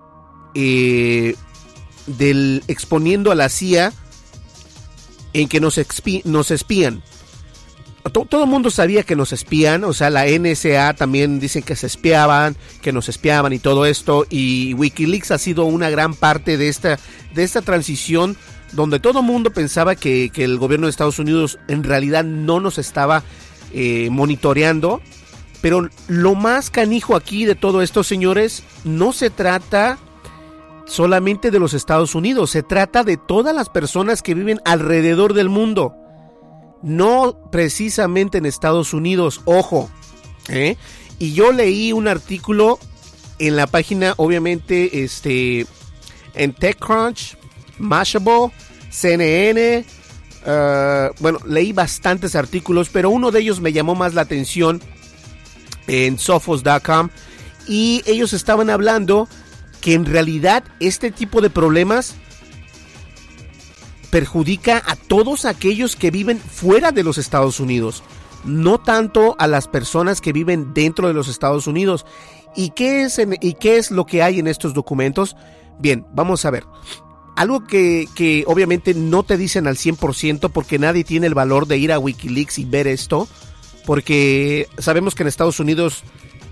eh, 0.54 1.36
del 2.06 2.62
exponiendo 2.66 3.30
a 3.30 3.34
la 3.34 3.48
CIA 3.48 3.92
en 5.32 5.48
que 5.48 5.60
nos, 5.60 5.78
espían. 5.78 7.02
Todo, 8.12 8.24
todo 8.24 8.44
el 8.44 8.50
mundo 8.50 8.70
sabía 8.70 9.02
que 9.02 9.16
nos 9.16 9.32
espían, 9.32 9.84
o 9.84 9.92
sea, 9.92 10.10
la 10.10 10.26
NSA 10.26 10.94
también 10.94 11.38
dicen 11.38 11.62
que 11.62 11.76
se 11.76 11.86
espiaban, 11.86 12.56
que 12.80 12.92
nos 12.92 13.08
espiaban 13.08 13.52
y 13.52 13.58
todo 13.58 13.86
esto, 13.86 14.26
y 14.30 14.74
Wikileaks 14.74 15.30
ha 15.30 15.38
sido 15.38 15.66
una 15.66 15.90
gran 15.90 16.14
parte 16.14 16.56
de 16.56 16.68
esta, 16.68 16.98
de 17.34 17.42
esta 17.42 17.62
transición 17.62 18.36
donde 18.72 19.00
todo 19.00 19.20
el 19.20 19.26
mundo 19.26 19.50
pensaba 19.50 19.96
que, 19.96 20.30
que, 20.32 20.44
el 20.44 20.58
gobierno 20.58 20.86
de 20.86 20.90
Estados 20.90 21.18
Unidos 21.18 21.58
en 21.68 21.82
realidad 21.82 22.24
no 22.24 22.60
nos 22.60 22.78
estaba 22.78 23.22
eh, 23.72 24.08
monitoreando, 24.10 25.00
pero 25.60 25.88
lo 26.08 26.34
más 26.34 26.70
canijo 26.70 27.16
aquí 27.16 27.44
de 27.44 27.54
todo 27.54 27.82
esto, 27.82 28.02
señores, 28.02 28.62
no 28.84 29.12
se 29.12 29.30
trata 29.30 29.98
solamente 30.86 31.50
de 31.50 31.58
los 31.58 31.74
Estados 31.74 32.14
Unidos, 32.14 32.50
se 32.50 32.62
trata 32.62 33.04
de 33.04 33.16
todas 33.16 33.54
las 33.54 33.68
personas 33.68 34.22
que 34.22 34.34
viven 34.34 34.60
alrededor 34.64 35.34
del 35.34 35.48
mundo. 35.48 35.94
No 36.82 37.36
precisamente 37.50 38.38
en 38.38 38.46
Estados 38.46 38.94
Unidos, 38.94 39.42
ojo. 39.44 39.90
¿eh? 40.48 40.76
Y 41.18 41.32
yo 41.32 41.52
leí 41.52 41.92
un 41.92 42.08
artículo 42.08 42.78
en 43.38 43.56
la 43.56 43.66
página, 43.66 44.14
obviamente, 44.16 45.02
este, 45.02 45.66
en 46.34 46.52
TechCrunch, 46.52 47.36
Mashable, 47.78 48.50
CNN. 48.90 49.84
Uh, 50.46 51.12
bueno, 51.20 51.38
leí 51.46 51.72
bastantes 51.72 52.34
artículos, 52.34 52.88
pero 52.90 53.10
uno 53.10 53.30
de 53.30 53.40
ellos 53.40 53.60
me 53.60 53.72
llamó 53.72 53.94
más 53.94 54.14
la 54.14 54.22
atención 54.22 54.80
en 55.86 56.18
Sophos.com. 56.18 57.10
Y 57.66 58.02
ellos 58.06 58.32
estaban 58.32 58.70
hablando 58.70 59.28
que 59.80 59.94
en 59.94 60.04
realidad 60.04 60.64
este 60.78 61.10
tipo 61.10 61.40
de 61.40 61.50
problemas 61.50 62.14
perjudica 64.10 64.82
a 64.86 64.96
todos 64.96 65.44
aquellos 65.44 65.96
que 65.96 66.10
viven 66.10 66.38
fuera 66.38 66.92
de 66.92 67.04
los 67.04 67.16
Estados 67.16 67.60
Unidos, 67.60 68.02
no 68.44 68.78
tanto 68.78 69.36
a 69.38 69.46
las 69.46 69.68
personas 69.68 70.20
que 70.20 70.32
viven 70.32 70.74
dentro 70.74 71.08
de 71.08 71.14
los 71.14 71.28
Estados 71.28 71.66
Unidos. 71.66 72.04
¿Y 72.56 72.70
qué 72.70 73.02
es, 73.02 73.20
y 73.40 73.54
qué 73.54 73.76
es 73.76 73.90
lo 73.90 74.06
que 74.06 74.22
hay 74.22 74.40
en 74.40 74.48
estos 74.48 74.74
documentos? 74.74 75.36
Bien, 75.78 76.04
vamos 76.12 76.44
a 76.44 76.50
ver. 76.50 76.64
Algo 77.36 77.64
que, 77.66 78.06
que 78.14 78.44
obviamente 78.46 78.92
no 78.92 79.22
te 79.22 79.36
dicen 79.36 79.66
al 79.66 79.76
100% 79.76 80.50
porque 80.50 80.78
nadie 80.78 81.04
tiene 81.04 81.28
el 81.28 81.34
valor 81.34 81.66
de 81.66 81.78
ir 81.78 81.92
a 81.92 81.98
Wikileaks 81.98 82.58
y 82.58 82.64
ver 82.64 82.86
esto, 82.86 83.28
porque 83.86 84.68
sabemos 84.78 85.14
que 85.14 85.22
en 85.22 85.28
Estados 85.28 85.60
Unidos 85.60 86.02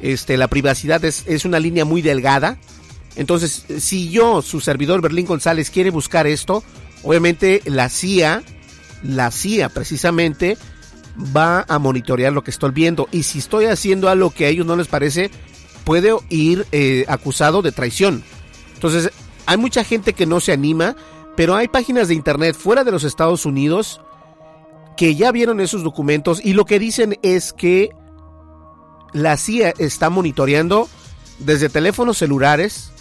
este, 0.01 0.37
la 0.37 0.49
privacidad 0.49 1.05
es, 1.05 1.25
es 1.27 1.45
una 1.45 1.59
línea 1.59 1.85
muy 1.85 2.01
delgada, 2.01 2.59
entonces, 3.19 3.65
si 3.81 4.11
yo, 4.11 4.43
su 4.43 4.61
servidor 4.61 5.03
Berlín 5.03 5.27
González, 5.27 5.71
quiere 5.71 5.91
buscar 5.91 6.29
esto, 6.29 6.63
obviamente 7.03 7.63
la 7.65 7.89
CIA, 7.89 8.45
la 9.03 9.33
CIA 9.33 9.69
precisamente, 9.71 10.57
va 11.37 11.65
a 11.69 11.81
monitorear 11.81 12.33
lo 12.33 12.45
que 12.45 12.53
estoy 12.53 12.71
viendo. 12.71 13.09
Y 13.11 13.25
si 13.25 13.41
estoy 13.41 13.67
haciendo 13.67 14.09
algo 14.09 14.31
que 14.31 14.47
a 14.47 14.49
ellos 14.49 14.67
no 14.67 14.77
les 14.77 14.87
parece, 14.87 15.33
puede 15.83 16.15
ir 16.29 16.65
eh, 16.71 17.05
acusado 17.09 17.61
de 17.61 17.73
traición. 17.73 18.23
Entonces, 18.75 19.11
hay 19.47 19.57
mucha 19.57 19.83
gente 19.83 20.13
que 20.13 20.25
no 20.25 20.39
se 20.39 20.53
anima, 20.53 20.95
pero 21.37 21.57
hay 21.57 21.67
páginas 21.67 22.07
de 22.07 22.15
internet 22.15 22.55
fuera 22.57 22.85
de 22.85 22.93
los 22.93 23.03
Estados 23.03 23.45
Unidos 23.45 24.01
que 24.97 25.17
ya 25.17 25.33
vieron 25.33 25.59
esos 25.59 25.83
documentos 25.83 26.41
y 26.45 26.53
lo 26.53 26.65
que 26.65 26.79
dicen 26.79 27.19
es 27.23 27.53
que 27.53 27.91
la 29.13 29.37
CIA 29.37 29.75
está 29.79 30.09
monitoreando 30.09 30.89
desde 31.39 31.69
teléfonos 31.69 32.19
celulares, 32.19 32.93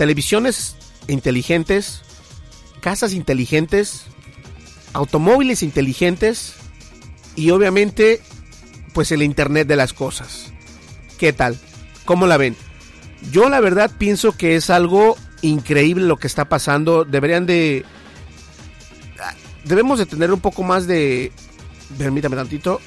televisiones 0.00 0.76
inteligentes, 1.08 2.00
casas 2.80 3.12
inteligentes, 3.12 4.06
automóviles 4.94 5.62
inteligentes 5.62 6.54
y 7.36 7.50
obviamente 7.50 8.22
pues 8.94 9.12
el 9.12 9.20
Internet 9.20 9.68
de 9.68 9.76
las 9.76 9.92
cosas. 9.92 10.54
¿Qué 11.18 11.34
tal? 11.34 11.58
¿Cómo 12.06 12.26
la 12.26 12.38
ven? 12.38 12.56
Yo 13.30 13.50
la 13.50 13.60
verdad 13.60 13.90
pienso 13.98 14.32
que 14.32 14.56
es 14.56 14.70
algo 14.70 15.18
increíble 15.42 16.06
lo 16.06 16.16
que 16.16 16.28
está 16.28 16.48
pasando. 16.48 17.04
Deberían 17.04 17.44
de... 17.44 17.84
Debemos 19.64 19.98
de 19.98 20.06
tener 20.06 20.32
un 20.32 20.40
poco 20.40 20.62
más 20.62 20.86
de... 20.86 21.30
Permítame 21.98 22.36
tantito. 22.36 22.80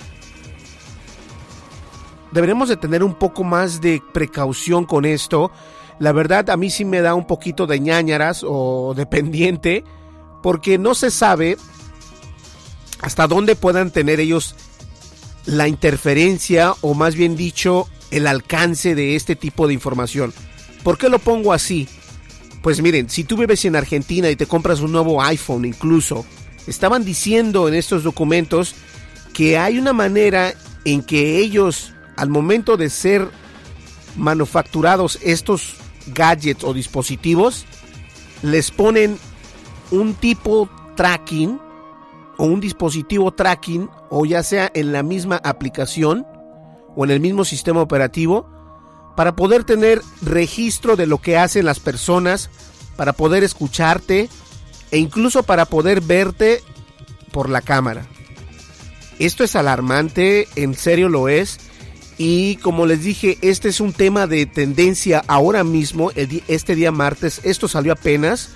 Deberemos 2.31 2.69
de 2.69 2.77
tener 2.77 3.03
un 3.03 3.13
poco 3.13 3.43
más 3.43 3.81
de 3.81 4.01
precaución 4.13 4.85
con 4.85 5.05
esto 5.05 5.51
la 5.99 6.11
verdad 6.11 6.49
a 6.49 6.57
mí 6.57 6.69
sí 6.69 6.85
me 6.85 7.01
da 7.01 7.13
un 7.13 7.27
poquito 7.27 7.67
de 7.67 7.79
ñañaras 7.79 8.43
o 8.47 8.93
de 8.95 9.05
pendiente, 9.05 9.83
porque 10.41 10.77
no 10.77 10.95
se 10.95 11.11
sabe 11.11 11.57
hasta 13.01 13.27
dónde 13.27 13.55
puedan 13.55 13.91
tener 13.91 14.19
ellos 14.19 14.55
la 15.45 15.67
interferencia 15.67 16.73
o 16.81 16.93
más 16.93 17.15
bien 17.15 17.35
dicho 17.35 17.87
el 18.11 18.27
alcance 18.27 18.95
de 18.95 19.15
este 19.15 19.35
tipo 19.35 19.67
de 19.67 19.73
información. 19.73 20.33
¿Por 20.83 20.97
qué 20.97 21.09
lo 21.09 21.19
pongo 21.19 21.53
así? 21.53 21.87
Pues 22.61 22.81
miren, 22.81 23.09
si 23.09 23.23
tú 23.23 23.37
vives 23.37 23.65
en 23.65 23.75
Argentina 23.75 24.29
y 24.29 24.35
te 24.35 24.45
compras 24.45 24.79
un 24.79 24.91
nuevo 24.91 25.21
iPhone 25.21 25.65
incluso, 25.65 26.25
estaban 26.67 27.03
diciendo 27.03 27.67
en 27.67 27.73
estos 27.73 28.03
documentos 28.03 28.75
que 29.33 29.57
hay 29.57 29.79
una 29.79 29.93
manera 29.93 30.53
en 30.85 31.01
que 31.03 31.39
ellos, 31.39 31.93
al 32.15 32.29
momento 32.29 32.77
de 32.77 32.89
ser 32.89 33.27
manufacturados 34.15 35.19
estos 35.23 35.75
gadgets 36.07 36.63
o 36.63 36.73
dispositivos, 36.73 37.65
les 38.41 38.71
ponen 38.71 39.17
un 39.91 40.13
tipo 40.15 40.69
tracking 40.95 41.59
o 42.37 42.45
un 42.45 42.59
dispositivo 42.59 43.31
tracking 43.31 43.89
o 44.09 44.25
ya 44.25 44.43
sea 44.43 44.71
en 44.73 44.91
la 44.91 45.03
misma 45.03 45.39
aplicación 45.43 46.25
o 46.95 47.05
en 47.05 47.11
el 47.11 47.19
mismo 47.19 47.45
sistema 47.45 47.81
operativo 47.81 48.49
para 49.15 49.35
poder 49.35 49.63
tener 49.63 50.01
registro 50.21 50.95
de 50.95 51.05
lo 51.05 51.19
que 51.19 51.37
hacen 51.37 51.65
las 51.65 51.79
personas, 51.79 52.49
para 52.95 53.13
poder 53.13 53.43
escucharte 53.43 54.29
e 54.91 54.97
incluso 54.97 55.43
para 55.43 55.65
poder 55.65 56.01
verte 56.01 56.63
por 57.31 57.49
la 57.49 57.61
cámara. 57.61 58.07
Esto 59.19 59.43
es 59.43 59.55
alarmante, 59.55 60.47
en 60.55 60.73
serio 60.73 61.09
lo 61.09 61.29
es. 61.29 61.59
Y 62.17 62.57
como 62.57 62.85
les 62.85 63.03
dije, 63.03 63.37
este 63.41 63.69
es 63.69 63.79
un 63.79 63.93
tema 63.93 64.27
de 64.27 64.45
tendencia 64.45 65.23
ahora 65.27 65.63
mismo, 65.63 66.11
este 66.15 66.75
día 66.75 66.91
martes, 66.91 67.41
esto 67.43 67.67
salió 67.67 67.93
apenas. 67.93 68.49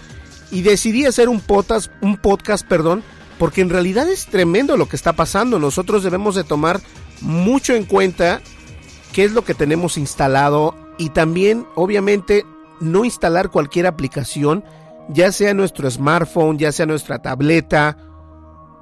Y 0.51 0.61
decidí 0.61 1.05
hacer 1.05 1.27
un 1.27 1.41
podcast, 1.41 1.91
un 2.01 2.17
podcast, 2.17 2.65
perdón, 2.67 3.03
porque 3.37 3.61
en 3.61 3.69
realidad 3.69 4.09
es 4.09 4.27
tremendo 4.27 4.77
lo 4.77 4.87
que 4.87 4.95
está 4.95 5.13
pasando. 5.13 5.59
Nosotros 5.59 6.03
debemos 6.03 6.35
de 6.35 6.43
tomar 6.43 6.79
mucho 7.21 7.73
en 7.73 7.85
cuenta 7.85 8.41
qué 9.11 9.23
es 9.23 9.31
lo 9.33 9.43
que 9.43 9.53
tenemos 9.53 9.97
instalado 9.97 10.75
y 10.97 11.09
también, 11.09 11.65
obviamente, 11.75 12.45
no 12.79 13.05
instalar 13.05 13.49
cualquier 13.49 13.87
aplicación, 13.87 14.63
ya 15.09 15.31
sea 15.31 15.53
nuestro 15.53 15.89
smartphone, 15.89 16.57
ya 16.57 16.71
sea 16.71 16.85
nuestra 16.85 17.21
tableta, 17.21 17.97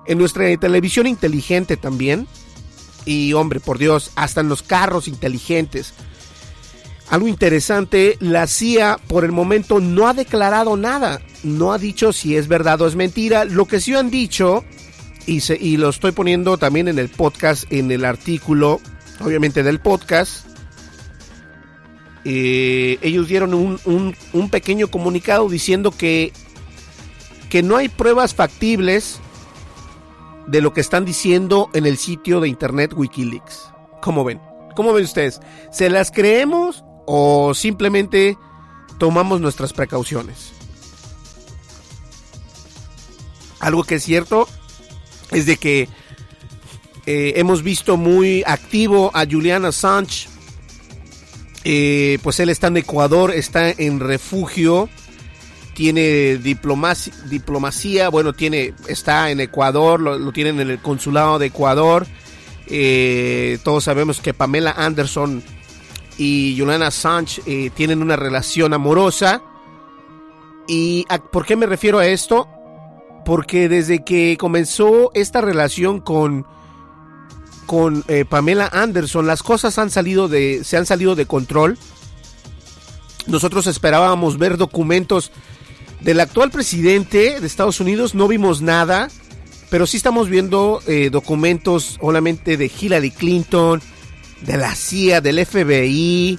en 0.06 0.18
nuestra 0.18 0.56
televisión 0.58 1.08
inteligente 1.08 1.78
también. 1.78 2.28
Y 3.06 3.34
hombre, 3.34 3.60
por 3.60 3.78
Dios, 3.78 4.12
hasta 4.16 4.42
en 4.42 4.50
los 4.50 4.64
carros 4.64 5.08
inteligentes. 5.08 5.94
Algo 7.10 7.28
interesante, 7.28 8.18
la 8.20 8.48
CIA 8.48 9.00
por 9.08 9.26
el 9.26 9.32
momento 9.32 9.80
no 9.80 10.08
ha 10.08 10.14
declarado 10.14 10.76
nada, 10.76 11.22
no 11.44 11.72
ha 11.72 11.78
dicho 11.78 12.12
si 12.12 12.36
es 12.36 12.48
verdad 12.48 12.82
o 12.82 12.88
es 12.88 12.96
mentira. 12.96 13.46
Lo 13.46 13.66
que 13.66 13.80
sí 13.80 13.94
han 13.94 14.10
dicho, 14.10 14.64
y, 15.28 15.42
y 15.54 15.78
lo 15.78 15.90
estoy 15.90 16.14
poniendo 16.14 16.58
también 16.58 16.88
en 16.88 16.98
el 16.98 17.10
podcast, 17.10 17.72
en 17.72 17.92
el 17.92 18.06
artículo, 18.06 18.82
obviamente 19.20 19.62
del 19.62 19.80
podcast, 19.80 20.48
eh, 22.28 22.98
ellos 23.04 23.28
dieron 23.28 23.54
un, 23.54 23.80
un, 23.86 24.16
un, 24.34 24.50
pequeño 24.50 24.88
comunicado 24.88 25.48
diciendo 25.48 25.92
que, 25.92 26.34
que 27.52 27.62
no 27.62 27.78
hay 27.78 27.88
pruebas 27.88 28.34
factibles 28.34 29.20
de 30.48 30.62
lo 30.62 30.74
que 30.74 30.82
están 30.82 31.06
diciendo 31.06 31.70
en 31.74 31.86
el 31.86 31.98
sitio 31.98 32.40
de 32.40 32.50
internet 32.50 32.94
Wikileaks. 32.94 33.70
¿Cómo 34.02 34.24
ven? 34.24 34.42
¿Cómo 34.76 34.94
ven 34.94 35.06
ustedes? 35.06 35.40
¿Se 35.72 35.90
las 35.90 36.12
creemos 36.12 36.84
o 37.06 37.54
simplemente 37.54 38.38
tomamos 39.00 39.42
nuestras 39.42 39.74
precauciones? 39.74 40.54
Algo 43.60 43.84
que 43.84 43.96
es 43.96 44.04
cierto 44.04 44.48
es 45.32 45.46
de 45.46 45.58
que 45.58 45.90
eh, 47.06 47.34
hemos 47.38 47.64
visto 47.64 47.98
muy 47.98 48.44
activo 48.46 49.12
a 49.14 49.26
Julian 49.26 49.66
Assange. 49.66 50.28
Eh, 51.64 52.20
pues 52.22 52.40
él 52.40 52.50
está 52.50 52.68
en 52.68 52.78
Ecuador, 52.78 53.32
está 53.32 53.70
en 53.70 54.00
refugio 54.00 54.88
tiene 55.76 56.38
diplomacia, 56.38 57.14
diplomacia, 57.30 58.10
bueno, 58.10 58.32
tiene, 58.32 58.74
está 58.88 59.30
en 59.30 59.42
Ecuador, 59.42 60.00
lo, 60.00 60.32
tienen 60.32 60.62
en 60.62 60.70
el 60.72 60.80
consulado 60.80 61.38
de 61.38 61.48
Ecuador. 61.48 62.08
Eh, 62.68 63.60
todos 63.64 63.84
sabemos 63.84 64.22
que 64.22 64.34
Pamela 64.34 64.72
Anderson 64.72 65.44
y 66.18 66.56
Julian 66.58 66.82
Assange 66.82 67.42
eh, 67.46 67.70
tienen 67.76 68.02
una 68.02 68.16
relación 68.16 68.74
amorosa. 68.74 69.42
¿Y 70.66 71.06
por 71.32 71.46
qué 71.46 71.58
me 71.58 71.66
refiero 71.66 72.00
a 72.00 72.08
esto? 72.08 72.48
Porque 73.26 73.68
desde 73.68 74.04
que 74.06 74.38
comenzó 74.40 75.12
esta 75.14 75.42
relación 75.42 76.00
con, 76.00 76.48
con 77.66 78.06
eh, 78.08 78.24
Pamela 78.24 78.70
Anderson, 78.72 79.28
las 79.28 79.44
cosas 79.44 79.78
han 79.78 79.90
salido 79.90 80.30
de, 80.30 80.64
se 80.64 80.78
han 80.78 80.86
salido 80.86 81.16
de 81.16 81.26
control. 81.26 81.78
Nosotros 83.28 83.68
esperábamos 83.68 84.38
ver 84.38 84.56
documentos 84.56 85.32
del 86.06 86.20
actual 86.20 86.52
presidente 86.52 87.40
de 87.42 87.48
Estados 87.48 87.80
Unidos 87.80 88.14
no 88.14 88.28
vimos 88.28 88.62
nada, 88.62 89.10
pero 89.72 89.88
sí 89.88 89.98
estamos 89.98 90.30
viendo 90.30 90.80
eh, 90.86 91.10
documentos 91.10 91.98
solamente 92.00 92.58
de 92.58 92.72
Hillary 92.80 93.10
Clinton, 93.10 93.82
de 94.42 94.56
la 94.56 94.76
CIA, 94.76 95.20
del 95.20 95.44
FBI, 95.44 96.38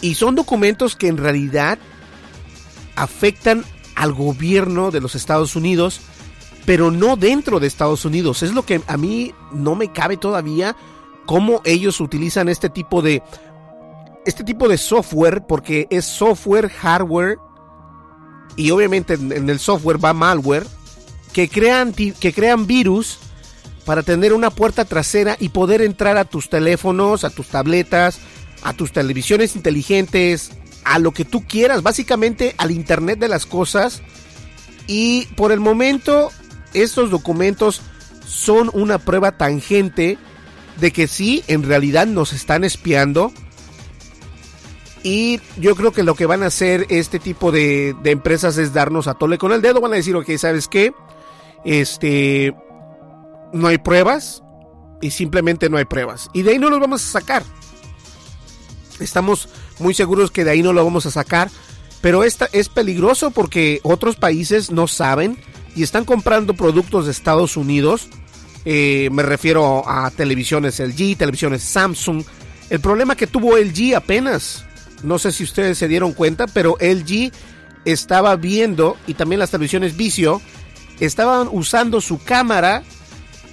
y 0.00 0.14
son 0.14 0.34
documentos 0.34 0.96
que 0.96 1.08
en 1.08 1.18
realidad 1.18 1.78
afectan 2.96 3.66
al 3.96 4.14
gobierno 4.14 4.90
de 4.90 5.02
los 5.02 5.14
Estados 5.14 5.56
Unidos, 5.56 6.00
pero 6.64 6.90
no 6.90 7.16
dentro 7.16 7.60
de 7.60 7.66
Estados 7.66 8.06
Unidos. 8.06 8.42
Es 8.42 8.54
lo 8.54 8.64
que 8.64 8.80
a 8.86 8.96
mí 8.96 9.34
no 9.52 9.74
me 9.74 9.92
cabe 9.92 10.16
todavía 10.16 10.74
cómo 11.26 11.60
ellos 11.66 12.00
utilizan 12.00 12.48
este 12.48 12.70
tipo 12.70 13.02
de 13.02 13.22
este 14.24 14.42
tipo 14.42 14.68
de 14.68 14.78
software 14.78 15.42
porque 15.46 15.86
es 15.90 16.06
software, 16.06 16.70
hardware 16.70 17.36
y 18.56 18.70
obviamente 18.70 19.14
en, 19.14 19.48
el 19.48 19.58
software 19.58 20.02
va 20.02 20.12
malware, 20.12 20.66
que 21.32 21.48
crean, 21.48 21.92
que 21.92 22.32
crean 22.34 22.66
virus 22.66 23.18
para 23.84 24.02
tener 24.02 24.32
una 24.32 24.50
puerta 24.50 24.84
trasera 24.84 25.36
y 25.38 25.50
poder 25.50 25.82
entrar 25.82 26.16
a 26.16 26.24
tus 26.24 26.48
teléfonos, 26.48 27.24
a 27.24 27.30
tus 27.30 27.48
tabletas, 27.48 28.18
a 28.62 28.72
tus 28.72 28.92
televisiones 28.92 29.56
inteligentes, 29.56 30.50
a 30.84 30.98
lo 30.98 31.12
que 31.12 31.24
tú 31.24 31.44
quieras, 31.46 31.82
básicamente 31.82 32.54
al 32.58 32.70
Internet 32.70 33.18
de 33.18 33.28
las 33.28 33.46
cosas. 33.46 34.02
Y 34.86 35.26
por 35.36 35.52
el 35.52 35.60
momento, 35.60 36.30
estos 36.74 37.10
documentos 37.10 37.82
son 38.26 38.70
una 38.72 38.98
prueba 38.98 39.32
tangente 39.32 40.18
de 40.78 40.92
que 40.92 41.06
sí, 41.06 41.44
en 41.48 41.62
realidad 41.62 42.06
nos 42.06 42.32
están 42.32 42.64
espiando 42.64 43.32
y 45.02 45.40
yo 45.56 45.74
creo 45.76 45.92
que 45.92 46.02
lo 46.02 46.14
que 46.14 46.26
van 46.26 46.42
a 46.42 46.46
hacer 46.46 46.86
este 46.90 47.18
tipo 47.18 47.52
de, 47.52 47.96
empresas 48.04 48.58
es 48.58 48.72
darnos 48.72 49.08
a 49.08 49.14
tole 49.14 49.38
con 49.38 49.52
el 49.52 49.62
dedo. 49.62 49.80
Van 49.80 49.92
a 49.92 49.96
decir, 49.96 50.14
ok, 50.14 50.28
¿sabes 50.36 50.68
qué? 50.68 50.92
Este, 51.64 52.54
no 53.52 53.68
hay 53.68 53.78
pruebas 53.78 54.42
y 55.00 55.10
simplemente 55.10 55.70
no 55.70 55.78
hay 55.78 55.86
pruebas. 55.86 56.28
Y 56.32 56.42
de 56.42 56.52
ahí 56.52 56.58
no 56.58 56.68
los 56.68 56.80
vamos 56.80 57.02
a 57.04 57.20
sacar. 57.20 57.42
Estamos 58.98 59.48
muy 59.78 59.94
seguros 59.94 60.30
que 60.30 60.44
de 60.44 60.50
ahí 60.50 60.62
no 60.62 60.72
lo 60.72 60.84
vamos 60.84 61.06
a 61.06 61.10
sacar. 61.10 61.50
Pero 62.02 62.24
esta 62.24 62.48
es 62.52 62.68
peligroso 62.68 63.30
porque 63.30 63.80
otros 63.82 64.16
países 64.16 64.70
no 64.70 64.86
saben 64.86 65.38
y 65.76 65.82
están 65.82 66.04
comprando 66.04 66.54
productos 66.54 67.06
de 67.06 67.12
Estados 67.12 67.56
Unidos. 67.56 68.08
Eh, 68.64 69.08
me 69.12 69.22
refiero 69.22 69.88
a 69.88 70.10
televisiones 70.10 70.80
LG, 70.80 71.16
televisiones 71.16 71.62
Samsung. 71.62 72.22
El 72.70 72.80
problema 72.80 73.16
que 73.16 73.26
tuvo 73.26 73.56
LG 73.56 73.96
apenas 73.96 74.64
no 75.02 75.18
sé 75.18 75.32
si 75.32 75.44
ustedes 75.44 75.78
se 75.78 75.88
dieron 75.88 76.12
cuenta, 76.12 76.46
pero 76.46 76.76
LG 76.80 77.32
estaba 77.84 78.36
viendo, 78.36 78.96
y 79.06 79.14
también 79.14 79.38
las 79.38 79.50
televisiones 79.50 79.96
Vicio, 79.96 80.40
estaban 81.00 81.48
usando 81.50 82.00
su 82.00 82.22
cámara 82.22 82.82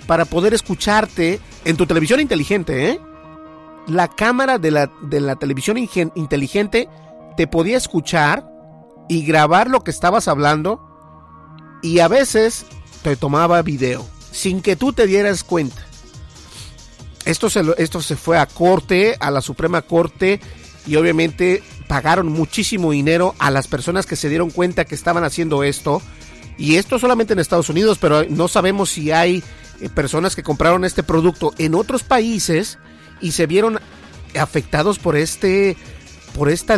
para 0.05 0.25
poder 0.25 0.53
escucharte 0.53 1.39
en 1.65 1.77
tu 1.77 1.85
televisión 1.85 2.19
inteligente, 2.19 2.89
¿eh? 2.89 2.99
La 3.87 4.09
cámara 4.09 4.57
de 4.57 4.71
la, 4.71 4.91
de 5.03 5.21
la 5.21 5.37
televisión 5.37 5.77
inteligente 5.77 6.89
te 7.37 7.47
podía 7.47 7.77
escuchar 7.77 8.45
y 9.07 9.25
grabar 9.25 9.69
lo 9.69 9.81
que 9.81 9.91
estabas 9.91 10.27
hablando 10.27 10.81
y 11.81 11.99
a 11.99 12.09
veces 12.09 12.65
te 13.01 13.15
tomaba 13.15 13.61
video 13.61 14.05
sin 14.31 14.61
que 14.61 14.75
tú 14.75 14.91
te 14.91 15.07
dieras 15.07 15.43
cuenta. 15.43 15.81
Esto 17.25 17.47
esto 17.77 18.01
se 18.01 18.15
fue 18.15 18.37
a 18.37 18.45
corte, 18.45 19.15
a 19.19 19.31
la 19.31 19.41
Suprema 19.41 19.81
Corte 19.81 20.39
y 20.87 20.95
obviamente 20.95 21.61
pagaron 21.87 22.31
muchísimo 22.31 22.91
dinero 22.91 23.35
a 23.39 23.51
las 23.51 23.67
personas 23.67 24.05
que 24.05 24.15
se 24.15 24.29
dieron 24.29 24.49
cuenta 24.49 24.85
que 24.85 24.95
estaban 24.95 25.23
haciendo 25.23 25.63
esto. 25.63 26.01
Y 26.57 26.75
esto 26.75 26.97
solamente 26.97 27.33
en 27.33 27.39
Estados 27.39 27.69
Unidos, 27.69 27.97
pero 27.99 28.23
no 28.29 28.47
sabemos 28.47 28.89
si 28.89 29.11
hay 29.11 29.43
eh, 29.79 29.89
personas 29.89 30.35
que 30.35 30.43
compraron 30.43 30.85
este 30.85 31.03
producto 31.03 31.53
en 31.57 31.75
otros 31.75 32.03
países 32.03 32.79
y 33.21 33.31
se 33.31 33.45
vieron 33.45 33.79
afectados 34.39 34.99
por 34.99 35.15
este 35.15 35.77
por 36.35 36.49
esta 36.49 36.77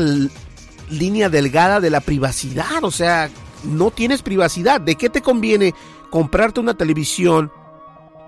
línea 0.90 1.30
delgada 1.30 1.80
de 1.80 1.90
la 1.90 2.00
privacidad, 2.00 2.84
o 2.84 2.92
sea, 2.92 3.30
no 3.64 3.92
tienes 3.92 4.22
privacidad, 4.22 4.80
¿de 4.80 4.96
qué 4.96 5.10
te 5.10 5.22
conviene 5.22 5.74
comprarte 6.10 6.62
una 6.62 6.76
televisión 6.76 7.52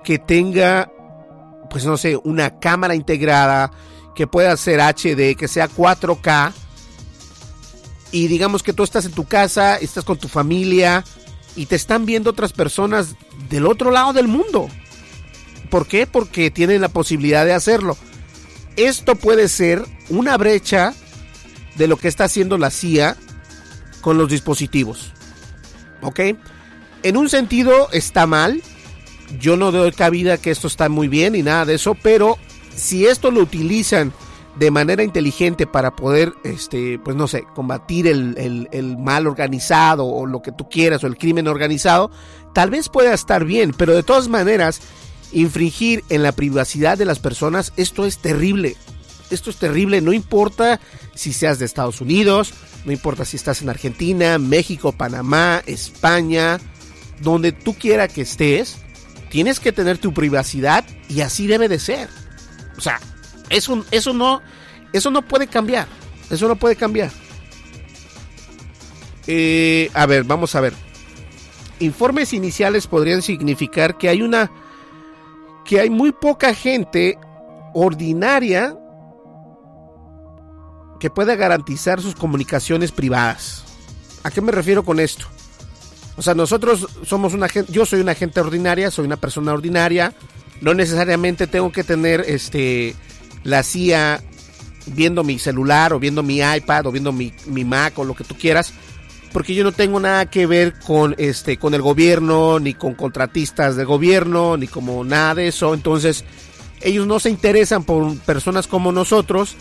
que 0.03 0.19
tenga, 0.19 0.91
pues 1.69 1.85
no 1.85 1.95
sé, 1.95 2.17
una 2.17 2.59
cámara 2.59 2.95
integrada, 2.95 3.71
que 4.15 4.27
pueda 4.27 4.55
ser 4.57 4.79
HD, 4.79 5.35
que 5.35 5.47
sea 5.47 5.69
4K. 5.69 6.53
Y 8.11 8.27
digamos 8.27 8.63
que 8.63 8.73
tú 8.73 8.83
estás 8.83 9.05
en 9.05 9.13
tu 9.13 9.25
casa, 9.25 9.77
estás 9.77 10.03
con 10.03 10.17
tu 10.17 10.27
familia 10.27 11.03
y 11.55 11.65
te 11.65 11.75
están 11.75 12.05
viendo 12.05 12.29
otras 12.29 12.53
personas 12.53 13.15
del 13.49 13.65
otro 13.65 13.91
lado 13.91 14.13
del 14.13 14.27
mundo. 14.27 14.67
¿Por 15.69 15.87
qué? 15.87 16.05
Porque 16.07 16.51
tienen 16.51 16.81
la 16.81 16.89
posibilidad 16.89 17.45
de 17.45 17.53
hacerlo. 17.53 17.97
Esto 18.75 19.15
puede 19.15 19.47
ser 19.47 19.85
una 20.09 20.37
brecha 20.37 20.93
de 21.75 21.87
lo 21.87 21.97
que 21.97 22.09
está 22.09 22.25
haciendo 22.25 22.57
la 22.57 22.71
CIA 22.71 23.15
con 24.01 24.17
los 24.17 24.29
dispositivos. 24.29 25.13
¿Ok? 26.01 26.19
En 27.03 27.17
un 27.17 27.29
sentido 27.29 27.89
está 27.91 28.27
mal. 28.27 28.61
Yo 29.39 29.55
no 29.55 29.71
doy 29.71 29.91
cabida 29.93 30.37
que 30.37 30.51
esto 30.51 30.67
está 30.67 30.89
muy 30.89 31.07
bien 31.07 31.35
y 31.35 31.43
nada 31.43 31.65
de 31.65 31.75
eso, 31.75 31.95
pero 31.95 32.37
si 32.81 33.05
esto 33.05 33.29
lo 33.29 33.41
utilizan 33.41 34.11
de 34.57 34.71
manera 34.71 35.03
inteligente 35.03 35.67
para 35.67 35.95
poder, 35.95 36.33
este, 36.43 36.97
pues 36.97 37.15
no 37.15 37.27
sé, 37.27 37.45
combatir 37.53 38.07
el, 38.07 38.67
el, 38.71 38.97
mal 38.97 39.27
organizado 39.27 40.05
o 40.05 40.25
lo 40.25 40.41
que 40.41 40.51
tú 40.51 40.67
quieras 40.67 41.03
o 41.03 41.07
el 41.07 41.15
crimen 41.15 41.47
organizado, 41.47 42.09
tal 42.53 42.71
vez 42.71 42.89
pueda 42.89 43.13
estar 43.13 43.45
bien, 43.45 43.71
pero 43.77 43.93
de 43.93 44.01
todas 44.01 44.27
maneras, 44.29 44.81
infringir 45.31 46.03
en 46.09 46.23
la 46.23 46.31
privacidad 46.31 46.97
de 46.97 47.05
las 47.05 47.19
personas, 47.19 47.71
esto 47.77 48.05
es 48.05 48.17
terrible. 48.17 48.75
Esto 49.29 49.51
es 49.51 49.57
terrible, 49.57 50.01
no 50.01 50.11
importa 50.11 50.81
si 51.13 51.33
seas 51.33 51.59
de 51.59 51.65
Estados 51.65 52.01
Unidos, 52.01 52.51
no 52.83 52.91
importa 52.91 53.25
si 53.25 53.37
estás 53.37 53.61
en 53.61 53.69
Argentina, 53.69 54.39
México, 54.39 54.91
Panamá, 54.91 55.61
España, 55.67 56.59
donde 57.21 57.51
tú 57.51 57.75
quiera 57.75 58.07
que 58.07 58.21
estés, 58.21 58.77
tienes 59.29 59.59
que 59.59 59.71
tener 59.71 59.99
tu 59.99 60.13
privacidad 60.13 60.83
y 61.07 61.21
así 61.21 61.45
debe 61.45 61.69
de 61.69 61.79
ser. 61.79 62.20
O 62.81 62.83
sea, 62.83 62.99
eso, 63.51 63.85
eso 63.91 64.11
no, 64.11 64.41
eso 64.91 65.11
no 65.11 65.21
puede 65.21 65.45
cambiar. 65.45 65.87
Eso 66.31 66.47
no 66.47 66.55
puede 66.55 66.75
cambiar. 66.75 67.11
Eh, 69.27 69.91
a 69.93 70.07
ver, 70.07 70.23
vamos 70.23 70.55
a 70.55 70.61
ver. 70.61 70.73
Informes 71.77 72.33
iniciales 72.33 72.87
podrían 72.87 73.21
significar 73.21 73.99
que 73.99 74.09
hay 74.09 74.23
una, 74.23 74.51
que 75.63 75.79
hay 75.79 75.91
muy 75.91 76.11
poca 76.11 76.55
gente 76.55 77.19
ordinaria 77.75 78.75
que 80.99 81.11
pueda 81.11 81.35
garantizar 81.35 82.01
sus 82.01 82.15
comunicaciones 82.15 82.91
privadas. 82.91 83.63
¿A 84.23 84.31
qué 84.31 84.41
me 84.41 84.51
refiero 84.51 84.83
con 84.83 84.99
esto? 84.99 85.27
O 86.17 86.23
sea, 86.23 86.33
nosotros 86.33 86.87
somos 87.05 87.35
una 87.35 87.47
gente, 87.47 87.71
yo 87.71 87.85
soy 87.85 88.01
una 88.01 88.15
gente 88.15 88.39
ordinaria, 88.41 88.89
soy 88.89 89.05
una 89.05 89.17
persona 89.17 89.53
ordinaria, 89.53 90.15
no 90.61 90.73
necesariamente 90.73 91.47
tengo 91.47 91.71
que 91.71 91.83
tener 91.83 92.23
este 92.27 92.95
la 93.43 93.63
CIA 93.63 94.21
viendo 94.87 95.23
mi 95.23 95.37
celular 95.39 95.93
o 95.93 95.99
viendo 95.99 96.23
mi 96.23 96.39
iPad 96.39 96.87
o 96.87 96.91
viendo 96.91 97.11
mi, 97.11 97.33
mi 97.45 97.65
Mac 97.65 97.97
o 97.99 98.03
lo 98.03 98.15
que 98.15 98.23
tú 98.23 98.35
quieras, 98.35 98.73
porque 99.33 99.53
yo 99.53 99.63
no 99.63 99.71
tengo 99.71 99.99
nada 99.99 100.25
que 100.27 100.45
ver 100.45 100.79
con 100.79 101.15
este 101.17 101.57
con 101.57 101.73
el 101.73 101.81
gobierno 101.81 102.59
ni 102.59 102.73
con 102.73 102.93
contratistas 102.93 103.75
del 103.75 103.85
gobierno 103.85 104.57
ni 104.57 104.67
como 104.67 105.03
nada 105.03 105.35
de 105.35 105.47
eso, 105.47 105.73
entonces 105.73 106.23
ellos 106.81 107.05
no 107.05 107.19
se 107.19 107.29
interesan 107.29 107.83
por 107.83 108.17
personas 108.19 108.67
como 108.67 108.91
nosotros 108.91 109.55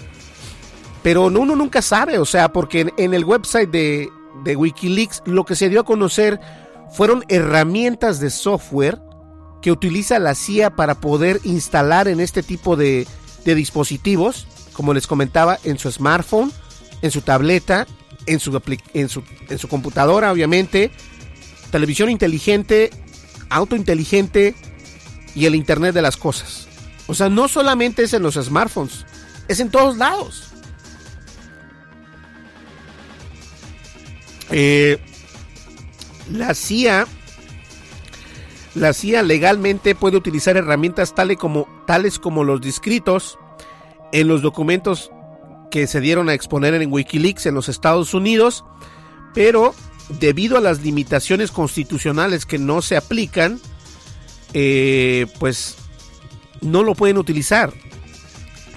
pero 1.03 1.27
uno 1.27 1.57
nunca 1.57 1.83
sabe, 1.83 2.19
o 2.19 2.27
sea, 2.27 2.53
porque 2.53 2.93
en, 2.97 3.15
el 3.15 3.25
website 3.25 3.71
de, 3.71 4.11
Wikileaks 4.45 5.23
lo 5.25 5.45
que 5.45 5.55
se 5.55 5.69
dio 5.69 5.81
a 5.81 5.85
conocer 5.85 6.41
fueron 6.93 7.25
herramientas 7.29 8.21
de 8.21 8.31
software 8.31 9.01
que 9.63 9.71
utiliza 9.71 10.19
la 10.19 10.35
CIA 10.35 10.71
para 10.71 11.01
poder 11.01 11.41
instalar 11.45 12.09
en 12.09 12.21
este 12.21 12.43
tipo 12.43 12.77
de, 12.77 13.07
dispositivos, 13.45 14.47
como 14.73 14.95
les 14.95 15.07
comentaba, 15.07 15.59
en 15.65 15.79
su 15.79 15.91
smartphone, 15.91 16.53
en 17.03 17.11
su 17.11 17.23
tableta, 17.23 17.87
en 18.27 18.39
su, 18.39 18.53
computadora, 19.69 20.33
obviamente, 20.33 20.91
televisión 21.71 22.11
inteligente, 22.11 22.91
auto 23.49 23.77
inteligente 23.77 24.55
y 25.35 25.47
el 25.47 25.55
Internet 25.55 25.95
de 25.95 26.03
las 26.03 26.17
Cosas. 26.17 26.69
O 27.07 27.15
sea, 27.15 27.29
no 27.29 27.49
solamente 27.49 28.05
es 28.05 28.15
en 28.15 28.23
los 28.23 28.35
smartphones, 28.35 29.05
es 29.49 29.61
en 29.61 29.71
todos 29.71 29.97
lados. 29.97 30.45
Eh, 34.53 34.99
la 36.31 36.55
CIA, 36.55 37.07
la 38.75 38.93
CIA 38.93 39.23
legalmente 39.23 39.95
puede 39.95 40.17
utilizar 40.17 40.57
herramientas 40.57 41.15
tales 41.15 41.37
como, 41.39 41.67
tales 41.87 42.19
como 42.19 42.45
los 42.45 42.61
descritos 42.61 43.39
en 44.13 44.29
los 44.29 44.43
documentos 44.43 45.11
que 45.71 45.87
se 45.87 46.01
dieron 46.01 46.29
a 46.29 46.35
exponer 46.35 46.75
en 46.75 46.93
Wikileaks 46.93 47.47
en 47.47 47.55
los 47.55 47.69
Estados 47.69 48.15
Unidos, 48.15 48.65
pero 49.35 49.75
debido 50.19 50.57
a 50.57 50.61
las 50.61 50.83
limitaciones 50.83 51.51
constitucionales 51.53 52.45
que 52.47 52.59
no 52.59 52.83
se 52.83 52.97
aplican, 52.97 53.61
eh, 54.53 55.27
pues 55.39 55.77
no 56.61 56.83
lo 56.83 56.95
pueden 56.95 57.19
utilizar. 57.19 57.73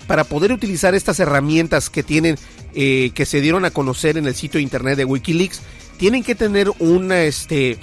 Para 0.08 0.24
poder 0.24 0.52
utilizar 0.52 0.96
estas 0.96 1.20
herramientas 1.20 1.90
que 1.90 2.04
tienen 2.04 2.38
eh, 2.76 3.12
que 3.14 3.26
se 3.26 3.42
dieron 3.42 3.66
a 3.66 3.72
conocer 3.72 4.18
en 4.18 4.26
el 4.26 4.36
sitio 4.36 4.60
internet 4.60 4.98
de 4.98 5.06
Wikileaks 5.06 5.62
tienen 5.98 6.24
que 6.24 6.34
tener 6.34 6.72
una, 6.80 7.22
este, 7.22 7.78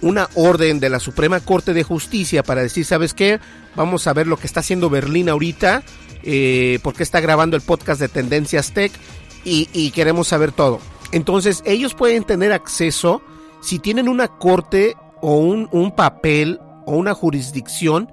una 0.00 0.28
orden 0.34 0.80
de 0.80 0.90
la 0.90 1.00
Suprema 1.00 1.40
Corte 1.40 1.72
de 1.72 1.82
Justicia 1.82 2.42
para 2.42 2.62
decir, 2.62 2.84
¿sabes 2.84 3.14
qué? 3.14 3.40
Vamos 3.76 4.06
a 4.06 4.12
ver 4.12 4.26
lo 4.26 4.36
que 4.36 4.46
está 4.46 4.60
haciendo 4.60 4.90
Berlín 4.90 5.28
ahorita, 5.28 5.82
eh, 6.22 6.78
porque 6.82 7.02
está 7.02 7.20
grabando 7.20 7.56
el 7.56 7.62
podcast 7.62 8.00
de 8.00 8.08
Tendencias 8.08 8.72
Tech 8.72 8.92
y, 9.44 9.90
queremos 9.90 10.28
saber 10.28 10.52
todo. 10.52 10.80
Entonces 11.12 11.62
ellos 11.66 11.94
pueden 11.94 12.24
tener 12.24 12.52
acceso 12.52 13.22
si 13.60 13.78
tienen 13.78 14.08
una 14.08 14.28
corte 14.28 14.96
o 15.20 15.36
un, 15.36 15.68
un 15.70 15.94
papel 15.94 16.58
o 16.86 16.96
una 16.96 17.14
jurisdicción 17.14 18.10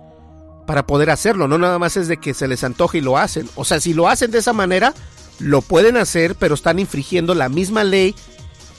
para 0.67 0.85
poder 0.85 1.09
hacerlo. 1.09 1.47
No 1.47 1.57
nada 1.57 1.79
más 1.79 1.97
es 1.97 2.07
de 2.07 2.17
que 2.17 2.33
se 2.33 2.47
les 2.47 2.63
antoje 2.63 2.99
y 2.99 3.01
lo 3.01 3.17
hacen. 3.17 3.49
O 3.55 3.65
sea, 3.65 3.79
si 3.79 3.93
lo 3.93 4.07
hacen 4.07 4.31
de 4.31 4.39
esa 4.39 4.53
manera, 4.53 4.93
lo 5.39 5.61
pueden 5.61 5.97
hacer, 5.97 6.35
pero 6.35 6.55
están 6.55 6.79
infringiendo 6.79 7.33
la 7.33 7.49
misma 7.49 7.83
ley 7.83 8.15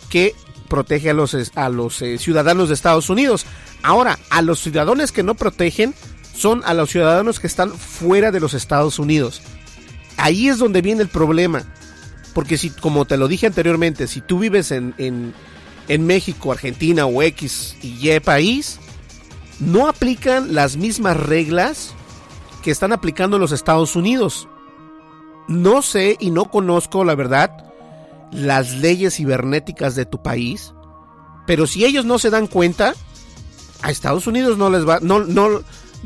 que 0.08 0.34
protege 0.72 1.10
a 1.10 1.12
los, 1.12 1.36
a 1.54 1.68
los 1.68 2.00
eh, 2.00 2.16
ciudadanos 2.16 2.68
de 2.68 2.74
Estados 2.74 3.10
Unidos. 3.10 3.44
Ahora, 3.82 4.18
a 4.30 4.40
los 4.40 4.58
ciudadanos 4.58 5.12
que 5.12 5.22
no 5.22 5.34
protegen 5.34 5.94
son 6.34 6.62
a 6.64 6.72
los 6.72 6.88
ciudadanos 6.88 7.40
que 7.40 7.46
están 7.46 7.72
fuera 7.72 8.30
de 8.30 8.40
los 8.40 8.54
Estados 8.54 8.98
Unidos. 8.98 9.42
Ahí 10.16 10.48
es 10.48 10.56
donde 10.56 10.80
viene 10.80 11.02
el 11.02 11.08
problema. 11.08 11.62
Porque 12.32 12.56
si, 12.56 12.70
como 12.70 13.04
te 13.04 13.18
lo 13.18 13.28
dije 13.28 13.48
anteriormente, 13.48 14.06
si 14.06 14.22
tú 14.22 14.38
vives 14.38 14.70
en, 14.70 14.94
en, 14.96 15.34
en 15.88 16.06
México, 16.06 16.52
Argentina 16.52 17.04
o 17.04 17.20
X 17.20 17.76
y 17.82 18.08
Y 18.08 18.20
país, 18.20 18.78
no 19.60 19.88
aplican 19.88 20.54
las 20.54 20.78
mismas 20.78 21.18
reglas 21.18 21.92
que 22.62 22.70
están 22.70 22.94
aplicando 22.94 23.38
los 23.38 23.52
Estados 23.52 23.94
Unidos. 23.94 24.48
No 25.48 25.82
sé 25.82 26.16
y 26.18 26.30
no 26.30 26.50
conozco, 26.50 27.04
la 27.04 27.14
verdad, 27.14 27.71
las 28.32 28.72
leyes 28.76 29.16
cibernéticas 29.16 29.94
de 29.94 30.06
tu 30.06 30.22
país, 30.22 30.72
pero 31.46 31.66
si 31.66 31.84
ellos 31.84 32.04
no 32.04 32.18
se 32.18 32.30
dan 32.30 32.46
cuenta, 32.46 32.94
a 33.82 33.90
Estados 33.90 34.26
Unidos 34.26 34.56
no 34.58 34.70
les 34.70 34.88
va, 34.88 35.00
no, 35.00 35.18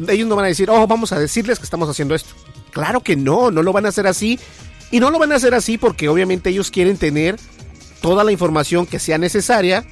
ellos 0.08 0.28
no 0.28 0.36
van 0.36 0.44
a 0.46 0.48
decir, 0.48 0.70
oh, 0.70 0.86
vamos 0.86 1.12
a 1.12 1.18
decirles 1.18 1.58
que 1.58 1.64
estamos 1.64 1.88
haciendo 1.88 2.14
esto. 2.14 2.34
Claro 2.72 3.00
que 3.00 3.16
no, 3.16 3.50
no 3.50 3.62
lo 3.62 3.72
van 3.72 3.86
a 3.86 3.90
hacer 3.90 4.06
así. 4.06 4.38
Y 4.90 5.00
no 5.00 5.10
lo 5.10 5.18
van 5.18 5.32
a 5.32 5.36
hacer 5.36 5.54
así 5.54 5.78
porque 5.78 6.08
obviamente 6.08 6.50
ellos 6.50 6.70
quieren 6.70 6.96
tener 6.96 7.36
toda 8.00 8.22
la 8.22 8.32
información 8.32 8.86
que 8.86 8.98
sea 8.98 9.18
necesaria 9.18 9.84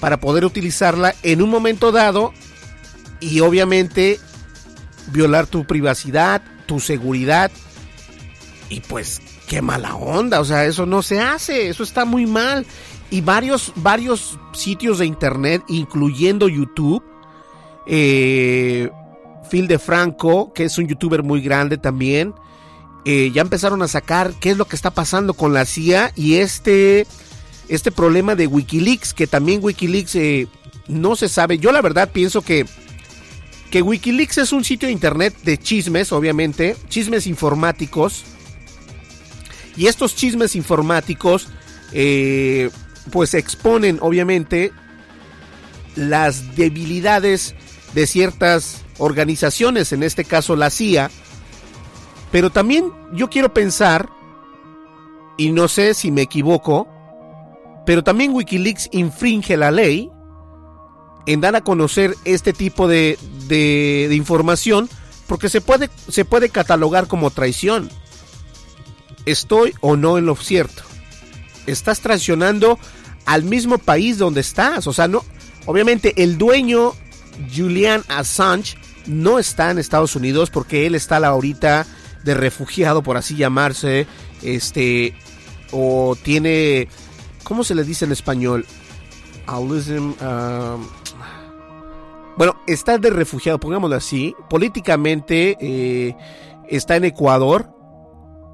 para 0.00 0.20
poder 0.20 0.44
utilizarla 0.44 1.14
en 1.22 1.42
un 1.42 1.50
momento 1.50 1.92
dado 1.92 2.32
y 3.20 3.40
obviamente 3.40 4.18
violar 5.08 5.46
tu 5.46 5.64
privacidad, 5.66 6.42
tu 6.66 6.80
seguridad 6.80 7.50
y 8.68 8.80
pues, 8.80 9.20
qué 9.52 9.60
mala 9.60 9.96
onda, 9.96 10.40
o 10.40 10.46
sea, 10.46 10.64
eso 10.64 10.86
no 10.86 11.02
se 11.02 11.20
hace, 11.20 11.68
eso 11.68 11.82
está 11.82 12.06
muy 12.06 12.24
mal. 12.24 12.64
Y 13.10 13.20
varios, 13.20 13.74
varios 13.76 14.38
sitios 14.54 14.96
de 14.96 15.04
internet, 15.04 15.62
incluyendo 15.68 16.48
YouTube, 16.48 17.04
eh, 17.86 18.88
Phil 19.50 19.68
de 19.68 19.78
Franco, 19.78 20.54
que 20.54 20.64
es 20.64 20.78
un 20.78 20.88
youtuber 20.88 21.22
muy 21.22 21.42
grande 21.42 21.76
también, 21.76 22.32
eh, 23.04 23.30
ya 23.34 23.42
empezaron 23.42 23.82
a 23.82 23.88
sacar 23.88 24.32
qué 24.40 24.52
es 24.52 24.56
lo 24.56 24.64
que 24.64 24.74
está 24.74 24.90
pasando 24.90 25.34
con 25.34 25.52
la 25.52 25.66
CIA 25.66 26.12
y 26.16 26.36
este, 26.36 27.06
este 27.68 27.92
problema 27.92 28.34
de 28.34 28.46
Wikileaks, 28.46 29.12
que 29.12 29.26
también 29.26 29.62
Wikileaks 29.62 30.14
eh, 30.14 30.48
no 30.88 31.14
se 31.14 31.28
sabe. 31.28 31.58
Yo 31.58 31.72
la 31.72 31.82
verdad 31.82 32.08
pienso 32.10 32.40
que, 32.40 32.64
que 33.70 33.82
Wikileaks 33.82 34.38
es 34.38 34.52
un 34.54 34.64
sitio 34.64 34.86
de 34.86 34.92
internet 34.94 35.34
de 35.42 35.58
chismes, 35.58 36.10
obviamente, 36.10 36.74
chismes 36.88 37.26
informáticos, 37.26 38.24
y 39.76 39.86
estos 39.86 40.14
chismes 40.14 40.56
informáticos, 40.56 41.48
eh, 41.92 42.70
pues 43.10 43.34
exponen 43.34 43.98
obviamente 44.00 44.72
las 45.96 46.56
debilidades 46.56 47.54
de 47.94 48.06
ciertas 48.06 48.82
organizaciones, 48.98 49.92
en 49.92 50.02
este 50.02 50.24
caso 50.24 50.56
la 50.56 50.70
CIA. 50.70 51.10
Pero 52.30 52.50
también 52.50 52.92
yo 53.12 53.28
quiero 53.28 53.52
pensar, 53.52 54.08
y 55.36 55.50
no 55.50 55.68
sé 55.68 55.94
si 55.94 56.10
me 56.10 56.22
equivoco, 56.22 56.88
pero 57.84 58.02
también 58.02 58.32
Wikileaks 58.32 58.88
infringe 58.92 59.56
la 59.56 59.70
ley 59.70 60.10
en 61.26 61.40
dar 61.40 61.56
a 61.56 61.62
conocer 61.62 62.14
este 62.24 62.52
tipo 62.52 62.88
de, 62.88 63.18
de, 63.48 64.14
información 64.14 64.88
porque 65.26 65.48
se 65.48 65.60
puede, 65.60 65.88
se 66.08 66.24
puede 66.24 66.48
catalogar 66.48 67.06
como 67.06 67.30
traición. 67.30 67.90
¿Estoy 69.26 69.72
o 69.80 69.96
no 69.96 70.18
en 70.18 70.26
lo 70.26 70.36
cierto? 70.36 70.82
Estás 71.66 72.00
traicionando 72.00 72.78
al 73.24 73.44
mismo 73.44 73.78
país 73.78 74.18
donde 74.18 74.40
estás. 74.40 74.86
O 74.86 74.92
sea, 74.92 75.08
no. 75.08 75.24
Obviamente, 75.66 76.22
el 76.22 76.38
dueño, 76.38 76.92
Julian 77.54 78.02
Assange, 78.08 78.76
no 79.06 79.38
está 79.38 79.70
en 79.70 79.78
Estados 79.78 80.16
Unidos 80.16 80.50
porque 80.50 80.86
él 80.86 80.94
está 80.94 81.16
ahorita 81.16 81.86
de 82.24 82.34
refugiado, 82.34 83.02
por 83.02 83.16
así 83.16 83.36
llamarse. 83.36 84.06
Este. 84.42 85.14
O 85.70 86.16
tiene. 86.20 86.88
¿Cómo 87.44 87.64
se 87.64 87.74
le 87.74 87.84
dice 87.84 88.04
en 88.04 88.12
español? 88.12 88.66
Um, 89.48 90.86
bueno, 92.36 92.56
está 92.66 92.98
de 92.98 93.10
refugiado, 93.10 93.58
pongámoslo 93.58 93.96
así. 93.96 94.34
Políticamente 94.48 95.56
eh, 95.60 96.16
está 96.68 96.96
en 96.96 97.04
Ecuador 97.04 97.71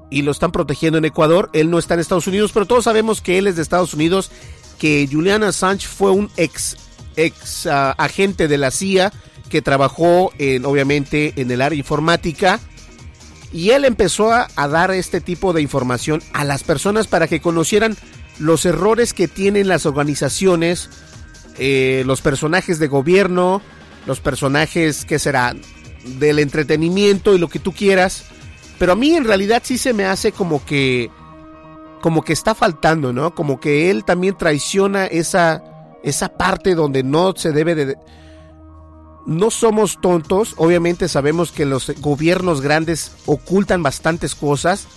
y 0.09 0.21
lo 0.21 0.31
están 0.31 0.51
protegiendo 0.51 0.97
en 0.97 1.05
Ecuador. 1.05 1.49
Él 1.53 1.69
no 1.69 1.79
está 1.79 1.93
en 1.93 1.99
Estados 1.99 2.27
Unidos, 2.27 2.51
pero 2.53 2.65
todos 2.65 2.85
sabemos 2.85 3.21
que 3.21 3.37
él 3.37 3.47
es 3.47 3.55
de 3.55 3.61
Estados 3.61 3.93
Unidos, 3.93 4.31
que 4.77 5.07
Julian 5.11 5.43
Assange 5.43 5.87
fue 5.87 6.11
un 6.11 6.29
ex, 6.37 6.77
ex 7.15 7.67
ah, 7.67 7.91
agente 7.97 8.47
de 8.47 8.57
la 8.57 8.71
CIA 8.71 9.11
que 9.49 9.61
trabajó 9.61 10.31
en, 10.37 10.65
obviamente 10.65 11.33
en 11.35 11.51
el 11.51 11.61
área 11.61 11.77
informática. 11.77 12.59
Y 13.51 13.71
él 13.71 13.83
empezó 13.83 14.31
a, 14.31 14.47
dar 14.55 14.91
este 14.91 15.21
tipo 15.21 15.53
de 15.53 15.61
información 15.61 16.21
a 16.33 16.45
las 16.45 16.63
personas 16.63 17.07
para 17.07 17.27
que 17.27 17.41
conocieran 17.41 17.97
los 18.37 18.65
errores 18.65 19.13
que 19.13 19.27
tienen 19.27 19.67
las 19.67 19.87
organizaciones, 19.87 20.89
eh, 21.57 22.03
los 22.05 22.21
personajes 22.21 22.77
de 22.77 22.87
gobierno, 22.87 23.61
los 24.05 24.19
personajes 24.19 25.03
que 25.03 25.17
serán 25.17 25.61
del 26.19 26.39
entretenimiento 26.39 27.35
y 27.35 27.39
lo 27.39 27.49
que 27.49 27.59
tú 27.59 27.73
quieras 27.73 28.23
pero 28.79 28.93
a 28.93 28.95
mí 28.95 29.15
en 29.15 29.25
realidad 29.25 29.61
sí 29.63 29.77
se 29.77 29.93
me 29.93 30.05
hace 30.05 30.31
como 30.31 30.65
que 30.65 31.11
como 32.01 32.23
que 32.23 32.31
está 32.31 32.55
faltando, 32.55 33.11
¿no? 33.11 33.35
Como 33.35 33.59
que 33.59 33.91
él 33.91 34.05
también 34.05 34.37
traiciona 34.37 35.05
esa 35.05 35.63
esa 36.01 36.29
parte 36.29 36.73
donde 36.73 37.03
no 37.03 37.33
se 37.35 37.51
debe 37.51 37.75
de 37.75 37.97
no 39.25 39.51
somos 39.51 39.99
tontos, 40.01 40.55
obviamente 40.57 41.07
sabemos 41.07 41.51
que 41.51 41.65
los 41.65 41.91
gobiernos 41.99 42.61
grandes 42.61 43.11
ocultan 43.25 43.83
bastantes 43.83 44.33
cosas, 44.33 44.87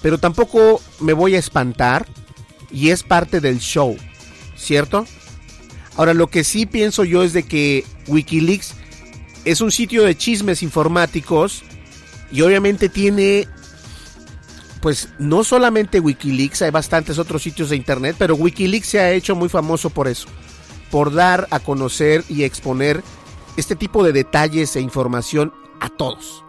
pero 0.00 0.18
tampoco 0.18 0.80
me 1.00 1.12
voy 1.12 1.34
a 1.34 1.38
espantar 1.38 2.06
y 2.70 2.90
es 2.90 3.02
parte 3.02 3.40
del 3.40 3.58
show, 3.58 3.96
¿cierto? 4.56 5.04
Ahora 5.96 6.14
lo 6.14 6.28
que 6.28 6.44
sí 6.44 6.64
pienso 6.64 7.04
yo 7.04 7.22
es 7.24 7.32
de 7.32 7.42
que 7.42 7.84
WikiLeaks 8.06 8.76
es 9.44 9.60
un 9.60 9.72
sitio 9.72 10.04
de 10.04 10.16
chismes 10.16 10.62
informáticos 10.62 11.64
y 12.32 12.42
obviamente 12.42 12.88
tiene, 12.88 13.48
pues 14.80 15.08
no 15.18 15.44
solamente 15.44 16.00
Wikileaks, 16.00 16.62
hay 16.62 16.70
bastantes 16.70 17.18
otros 17.18 17.42
sitios 17.42 17.70
de 17.70 17.76
Internet, 17.76 18.16
pero 18.18 18.34
Wikileaks 18.34 18.88
se 18.88 19.00
ha 19.00 19.10
hecho 19.12 19.34
muy 19.34 19.48
famoso 19.48 19.90
por 19.90 20.08
eso, 20.08 20.28
por 20.90 21.12
dar 21.12 21.48
a 21.50 21.60
conocer 21.60 22.24
y 22.28 22.44
exponer 22.44 23.02
este 23.56 23.76
tipo 23.76 24.04
de 24.04 24.12
detalles 24.12 24.76
e 24.76 24.80
información 24.80 25.52
a 25.80 25.88
todos. 25.88 26.44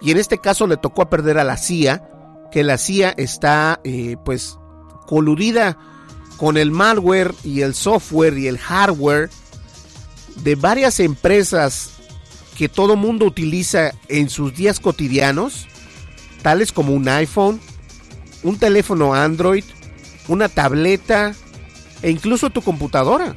Y 0.00 0.10
en 0.10 0.18
este 0.18 0.38
caso 0.38 0.66
le 0.66 0.76
tocó 0.76 1.02
a 1.02 1.10
perder 1.10 1.38
a 1.38 1.44
la 1.44 1.56
CIA, 1.56 2.08
que 2.50 2.62
la 2.62 2.78
CIA 2.78 3.14
está 3.16 3.80
eh, 3.84 4.16
pues 4.24 4.58
coludida 5.06 5.78
con 6.36 6.56
el 6.56 6.70
malware 6.70 7.34
y 7.44 7.62
el 7.62 7.74
software 7.74 8.36
y 8.36 8.46
el 8.46 8.58
hardware 8.58 9.30
de 10.36 10.54
varias 10.54 11.00
empresas 11.00 11.95
que 12.56 12.68
todo 12.68 12.96
mundo 12.96 13.26
utiliza 13.26 13.92
en 14.08 14.30
sus 14.30 14.54
días 14.54 14.80
cotidianos, 14.80 15.66
tales 16.42 16.72
como 16.72 16.94
un 16.94 17.08
iPhone, 17.08 17.60
un 18.42 18.58
teléfono 18.58 19.14
Android, 19.14 19.64
una 20.28 20.48
tableta 20.48 21.34
e 22.02 22.10
incluso 22.10 22.50
tu 22.50 22.62
computadora. 22.62 23.36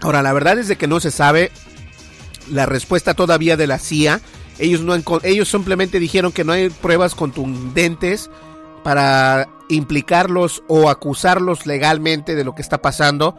Ahora, 0.00 0.22
la 0.22 0.32
verdad 0.32 0.58
es 0.58 0.68
de 0.68 0.76
que 0.76 0.86
no 0.86 1.00
se 1.00 1.10
sabe 1.10 1.50
la 2.50 2.66
respuesta 2.66 3.14
todavía 3.14 3.56
de 3.56 3.66
la 3.66 3.78
CIA. 3.78 4.20
Ellos, 4.58 4.82
no, 4.82 4.94
ellos 5.22 5.48
simplemente 5.48 5.98
dijeron 5.98 6.32
que 6.32 6.44
no 6.44 6.52
hay 6.52 6.70
pruebas 6.70 7.14
contundentes 7.14 8.30
para 8.84 9.48
implicarlos 9.68 10.62
o 10.68 10.88
acusarlos 10.88 11.66
legalmente 11.66 12.34
de 12.34 12.44
lo 12.44 12.54
que 12.54 12.62
está 12.62 12.80
pasando. 12.80 13.36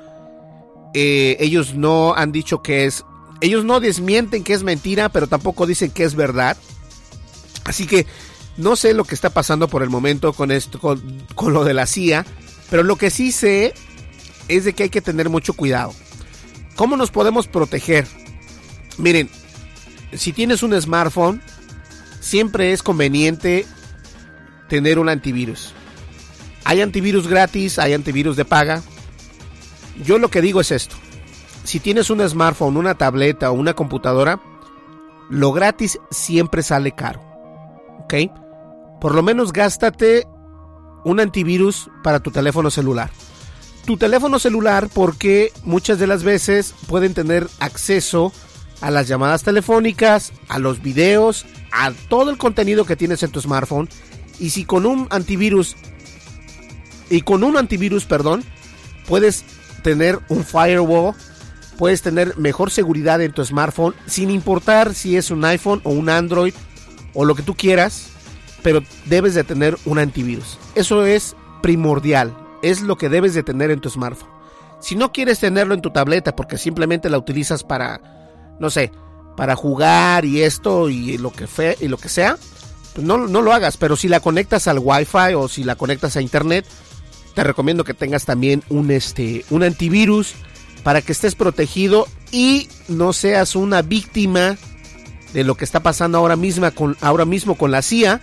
Eh, 0.94 1.38
ellos 1.40 1.76
no 1.76 2.14
han 2.16 2.32
dicho 2.32 2.62
que 2.62 2.86
es, 2.86 3.06
ellos 3.42 3.66
no 3.66 3.80
desmienten 3.80 4.44
que 4.44 4.54
es 4.54 4.64
mentira, 4.64 5.10
pero 5.10 5.28
tampoco 5.28 5.66
dicen 5.66 5.92
que 5.92 6.04
es 6.04 6.16
verdad. 6.16 6.58
Así 7.66 7.86
que 7.86 8.06
no 8.58 8.76
sé 8.76 8.94
lo 8.94 9.04
que 9.04 9.16
está 9.16 9.30
pasando 9.30 9.68
por 9.68 9.84
el 9.84 9.90
momento 9.90 10.34
con 10.34 10.52
esto, 10.52 10.80
con, 10.80 11.28
con 11.36 11.54
lo 11.54 11.64
de 11.64 11.74
la 11.74 11.86
CIA, 11.86 12.26
pero 12.70 12.84
lo 12.84 12.96
que 12.96 13.10
sí 13.10 13.32
sé 13.32 13.74
es 14.48 14.66
de 14.66 14.74
que 14.74 14.84
hay 14.84 14.90
que 14.90 15.02
tener 15.02 15.30
mucho 15.30 15.54
cuidado. 15.54 15.94
¿Cómo 16.76 16.98
nos 16.98 17.12
podemos 17.12 17.48
proteger? 17.48 18.08
Miren, 18.98 19.30
si 20.14 20.34
tienes 20.34 20.64
un 20.64 20.80
smartphone, 20.80 21.42
siempre 22.20 22.74
es 22.74 22.84
conveniente 22.84 23.66
tener 24.68 25.00
un 25.00 25.10
antivirus. 25.10 25.74
Hay 26.64 26.82
antivirus 26.82 27.28
gratis, 27.28 27.80
hay 27.80 27.94
antivirus 27.94 28.36
de 28.36 28.46
paga. 28.46 28.82
Yo 30.04 30.18
lo 30.18 30.30
que 30.30 30.42
digo 30.42 30.62
es 30.62 30.72
esto. 30.72 30.96
Si 31.64 31.80
tienes 31.80 32.10
un 32.10 32.28
smartphone, 32.28 32.78
una 32.78 32.96
tableta 32.96 33.52
o 33.52 33.54
una 33.54 33.74
computadora, 33.74 34.42
lo 35.30 35.52
gratis 35.52 36.00
siempre 36.10 36.64
sale 36.64 36.94
caro. 36.94 37.22
¿Ok? 38.04 38.14
Por 39.00 39.14
lo 39.14 39.24
menos 39.24 39.54
gástate 39.54 40.28
un 41.06 41.20
antivirus 41.20 41.90
para 42.04 42.20
tu 42.20 42.32
teléfono 42.32 42.72
celular. 42.72 43.12
Tu 43.86 43.98
teléfono 43.98 44.40
celular 44.40 44.90
porque 44.94 45.52
muchas 45.64 46.00
de 46.00 46.08
las 46.08 46.24
veces 46.24 46.74
pueden 46.88 47.14
tener 47.14 47.48
acceso 47.60 48.32
a 48.82 48.92
las 48.92 49.08
llamadas 49.08 49.44
telefónicas, 49.44 50.32
a 50.48 50.60
los 50.60 50.82
videos, 50.82 51.46
a 51.72 51.92
todo 52.08 52.30
el 52.32 52.38
contenido 52.38 52.86
que 52.86 52.96
tienes 52.96 53.24
en 53.24 53.32
tu 53.32 53.42
smartphone. 53.42 53.90
Y 54.40 54.52
si 54.52 54.66
con 54.66 54.86
un 54.86 55.08
antivirus, 55.10 55.76
y 57.10 57.22
con 57.22 57.44
un 57.44 57.58
antivirus, 57.58 58.06
perdón, 58.06 58.44
puedes 59.08 59.44
tener 59.80 60.20
un 60.30 60.44
firewall, 60.44 61.16
puedes 61.78 62.02
tener 62.02 62.38
mejor 62.38 62.72
seguridad 62.72 63.22
en 63.22 63.32
tu 63.32 63.44
smartphone, 63.44 63.96
sin 64.06 64.30
importar 64.30 64.94
si 64.94 65.18
es 65.18 65.32
un 65.32 65.46
iPhone 65.46 65.82
o 65.84 65.92
un 65.92 66.10
Android 66.10 66.54
o 67.14 67.26
lo 67.26 67.36
que 67.36 67.44
tú 67.44 67.56
quieras, 67.56 68.10
pero 68.62 68.82
debes 69.06 69.34
de 69.34 69.44
tener 69.44 69.78
un 69.86 70.00
antivirus. 70.00 70.58
Eso 70.76 71.06
es 71.06 71.36
primordial, 71.62 72.36
es 72.62 72.82
lo 72.82 72.98
que 72.98 73.10
debes 73.10 73.34
de 73.34 73.44
tener 73.44 73.72
en 73.72 73.80
tu 73.80 73.90
smartphone. 73.90 74.30
Si 74.80 74.96
no 74.96 75.12
quieres 75.12 75.40
tenerlo 75.40 75.74
en 75.74 75.82
tu 75.82 75.92
tableta 75.92 76.36
porque 76.36 76.58
simplemente 76.58 77.10
la 77.10 77.18
utilizas 77.18 77.64
para, 77.64 78.56
no 78.60 78.70
sé, 78.70 78.92
para 79.36 79.56
jugar 79.56 80.26
y 80.26 80.42
esto 80.42 80.90
y 80.90 81.18
lo 81.18 81.32
que, 81.32 81.48
y 81.80 81.88
lo 81.88 81.98
que 81.98 82.10
sea, 82.10 82.38
pues 82.94 83.06
no, 83.06 83.18
no 83.28 83.42
lo 83.42 83.54
hagas. 83.54 83.78
Pero 83.78 83.96
si 83.96 84.08
la 84.08 84.20
conectas 84.20 84.68
al 84.68 84.80
Wi-Fi 84.80 85.34
o 85.36 85.48
si 85.48 85.64
la 85.64 85.76
conectas 85.76 86.16
a 86.16 86.22
Internet, 86.22 86.66
te 87.36 87.44
recomiendo 87.44 87.84
que 87.84 87.94
tengas 87.94 88.26
también 88.26 88.64
un, 88.70 88.92
este, 88.92 89.46
un 89.50 89.64
antivirus 89.64 90.34
para 90.84 91.02
que 91.02 91.12
estés 91.12 91.36
protegido 91.36 92.08
y 92.32 92.68
no 92.88 93.14
seas 93.14 93.56
una 93.56 93.82
víctima 93.82 94.58
de 95.34 95.44
lo 95.44 95.56
que 95.56 95.66
está 95.66 95.82
pasando 95.82 96.18
ahora, 96.18 96.36
misma 96.36 96.72
con, 96.72 96.98
ahora 97.02 97.26
mismo 97.26 97.56
con 97.56 97.72
la 97.72 97.82
CIA, 97.82 98.22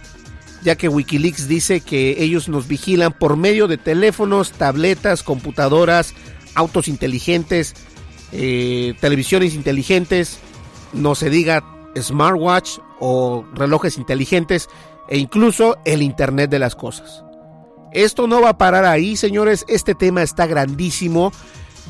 ya 0.62 0.76
que 0.76 0.88
Wikileaks 0.88 1.48
dice 1.48 1.80
que 1.80 2.22
ellos 2.22 2.48
nos 2.48 2.66
vigilan 2.66 3.12
por 3.12 3.36
medio 3.36 3.68
de 3.68 3.78
teléfonos, 3.78 4.52
tabletas, 4.52 5.22
computadoras, 5.22 6.14
autos 6.54 6.88
inteligentes, 6.88 7.74
eh, 8.32 8.94
televisiones 9.00 9.54
inteligentes, 9.54 10.38
no 10.92 11.14
se 11.14 11.30
diga 11.30 11.64
smartwatch 11.96 12.78
o 12.98 13.44
relojes 13.54 13.98
inteligentes 13.98 14.68
e 15.08 15.18
incluso 15.18 15.78
el 15.84 16.02
Internet 16.02 16.50
de 16.50 16.58
las 16.58 16.74
Cosas. 16.74 17.25
Esto 17.92 18.27
no 18.27 18.40
va 18.40 18.51
a 18.51 18.59
parar 18.59 18.85
ahí, 18.85 19.16
señores. 19.16 19.64
Este 19.68 19.94
tema 19.94 20.22
está 20.22 20.46
grandísimo. 20.46 21.33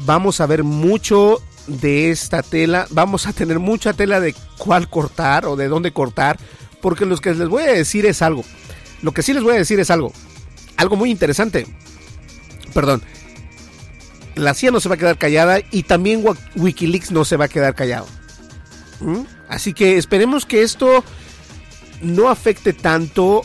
Vamos 0.04 0.40
a 0.40 0.46
ver 0.46 0.62
mucho 0.62 1.40
de 1.66 2.10
esta 2.10 2.42
tela. 2.42 2.86
Vamos 2.90 3.26
a 3.26 3.32
tener 3.32 3.58
mucha 3.58 3.92
tela 3.92 4.20
de 4.20 4.34
cuál 4.58 4.88
cortar 4.88 5.46
o 5.46 5.56
de 5.56 5.68
dónde 5.68 5.92
cortar. 5.92 6.38
Porque 6.80 7.06
lo 7.06 7.16
que 7.16 7.34
les 7.34 7.48
voy 7.48 7.64
a 7.64 7.72
decir 7.72 8.06
es 8.06 8.22
algo. 8.22 8.44
Lo 9.02 9.12
que 9.12 9.22
sí 9.22 9.32
les 9.32 9.42
voy 9.42 9.54
a 9.54 9.58
decir 9.58 9.80
es 9.80 9.90
algo. 9.90 10.12
Algo 10.76 10.96
muy 10.96 11.10
interesante. 11.10 11.66
Perdón. 12.74 13.02
la 14.34 14.52
CIA 14.52 14.70
no 14.70 14.80
se 14.80 14.88
va 14.88 14.96
a 14.96 14.98
quedar 14.98 15.16
callada 15.16 15.60
y 15.70 15.84
también 15.84 16.22
Wikileaks 16.56 17.10
no 17.10 17.24
se 17.24 17.36
va 17.36 17.46
a 17.46 17.48
quedar 17.48 17.74
callado. 17.74 18.06
¿Mm? 19.00 19.22
Así 19.48 19.72
que 19.72 19.96
esperemos 19.96 20.44
que 20.44 20.62
esto 20.62 21.02
no 22.02 22.28
afecte 22.28 22.72
tanto, 22.72 23.42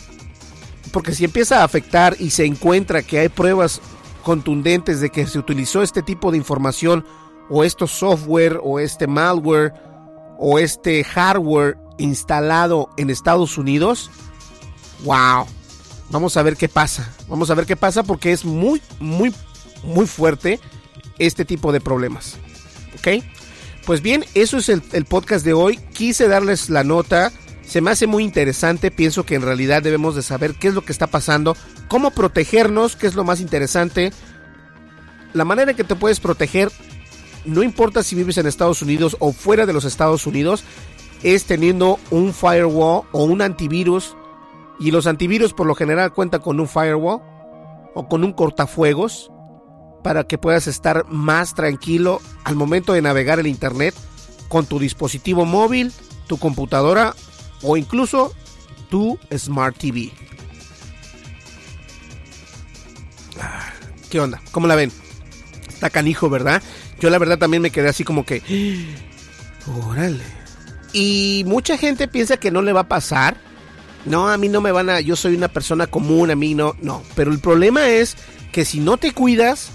porque 0.91 1.13
si 1.13 1.25
empieza 1.25 1.62
a 1.62 1.63
afectar 1.63 2.15
y 2.19 2.30
se 2.32 2.45
encuentra 2.45 3.01
que 3.01 3.19
hay 3.19 3.30
pruebas 3.30 3.82
contundentes 4.23 5.01
de 5.01 5.10
que 5.10 5.25
se 5.25 5.39
utilizó 5.39 5.82
este 5.82 6.01
tipo 6.01 6.32
de 6.32 6.38
información 6.38 7.06
o 7.49 7.63
estos 7.63 7.91
software 7.91 8.60
o 8.63 8.80
este 8.80 9.08
malware 9.08 9.73
o 10.38 10.60
este 10.60 11.04
hardware 11.04 11.77
instalado 11.97 12.89
en 12.97 13.10
Estados 13.10 13.58
Unidos, 13.58 14.10
wow, 15.04 15.45
vamos 16.10 16.36
a 16.38 16.43
ver 16.43 16.58
qué 16.58 16.67
pasa, 16.67 17.13
vamos 17.27 17.49
a 17.49 17.56
ver 17.56 17.65
qué 17.65 17.75
pasa 17.75 18.04
porque 18.04 18.32
es 18.32 18.43
muy, 18.45 18.82
muy, 18.99 19.34
muy 19.84 20.08
fuerte 20.08 20.60
este 21.19 21.45
tipo 21.45 21.71
de 21.71 21.82
problemas. 21.82 22.38
¿Ok? 22.97 23.23
Pues 23.86 24.01
bien, 24.01 24.25
eso 24.34 24.58
es 24.58 24.69
el, 24.69 24.84
el 24.93 25.06
podcast 25.06 25.45
de 25.45 25.54
hoy. 25.54 25.77
Quise 25.93 26.27
darles 26.27 26.69
la 26.69 26.84
nota 26.84 27.32
se 27.65 27.82
me 27.82 27.91
hace 27.91 28.08
muy 28.08 28.24
interesante, 28.24 28.91
pienso 28.91 29.26
que 29.26 29.36
en 29.36 29.41
realidad 29.41 29.82
debemos 29.82 30.15
de 30.15 30.21
saber 30.21 30.56
qué 30.56 30.67
es 30.67 30.74
lo 30.74 30.82
que 30.82 30.91
está 30.91 31.08
pasando, 31.08 31.56
cómo 31.88 32.12
protegernos, 32.12 32.95
qué 32.95 33.08
es 33.08 33.15
lo 33.15 33.24
más 33.24 33.39
interesante, 33.39 34.12
la 35.34 35.45
manera 35.45 35.71
en 35.71 35.78
que 35.78 35.84
te 35.84 35.95
puedes 35.95 36.19
proteger, 36.19 36.71
no 37.45 37.63
importa 37.63 38.04
si 38.04 38.15
vives 38.15 38.38
en 38.38 38.47
Estados 38.47 38.82
Unidos 38.82 39.15
o 39.19 39.32
fuera 39.32 39.65
de 39.65 39.74
los 39.74 39.86
Estados 39.86 40.28
Unidos, 40.28 40.63
es 41.24 41.45
teniendo 41.45 42.00
un 42.10 42.34
firewall 42.34 43.04
o 43.12 43.24
un 43.24 43.41
antivirus, 43.41 44.15
y 44.80 44.91
los 44.91 45.08
antivirus 45.08 45.54
por 45.54 45.67
lo 45.67 45.76
general 45.76 46.12
cuentan 46.12 46.41
con 46.41 46.60
un 46.60 46.67
firewall 46.67 47.21
o 47.93 48.08
con 48.10 48.24
un 48.24 48.34
cortafuegos 48.34 49.32
para 50.04 50.24
que 50.24 50.38
puedas 50.38 50.67
estar 50.67 51.06
más 51.08 51.54
tranquilo 51.54 52.19
al 52.43 52.56
momento 52.56 52.93
de 52.93 53.02
navegar 53.02 53.39
el 53.39 53.47
Internet 53.47 53.93
con 54.50 54.65
tu 54.65 54.80
dispositivo 54.80 55.45
móvil, 55.45 55.93
tu 56.28 56.38
computadora 56.38 57.13
o 57.62 57.78
incluso 57.78 58.34
tu 58.89 59.17
Smart 59.36 59.78
TV. 59.78 60.12
Ah, 63.39 63.71
¿Qué 64.10 64.19
onda? 64.19 64.41
¿Cómo 64.52 64.67
la 64.67 64.76
ven? 64.76 64.91
Está 65.67 65.89
canijo, 65.89 66.30
¿verdad? 66.30 66.62
Yo 67.00 67.10
la 67.10 67.17
verdad 67.17 67.39
también 67.39 67.63
me 67.63 67.71
quedé 67.71 67.89
así 67.89 68.04
como 68.04 68.26
que... 68.26 68.43
Órale. 69.88 70.24
Y 70.93 71.43
mucha 71.47 71.78
gente 71.78 72.08
piensa 72.08 72.38
que 72.38 72.52
no 72.52 72.62
le 72.62 72.74
va 72.74 72.82
a 72.82 72.88
pasar. 72.88 73.38
No, 74.06 74.30
a 74.30 74.38
mí 74.38 74.50
no 74.50 74.62
me 74.62 74.71
van 74.71 74.89
a... 74.89 75.00
Yo 75.00 75.15
soy 75.15 75.36
una 75.36 75.47
persona 75.47 75.88
común, 75.88 76.30
a 76.30 76.36
mí 76.36 76.54
no. 76.54 76.76
No. 76.82 77.02
Pero 77.15 77.32
el 77.32 77.39
problema 77.39 77.88
es 77.88 78.17
que 78.52 78.65
si 78.65 78.80
no 78.80 78.97
te 78.97 79.13
cuidas, 79.13 79.71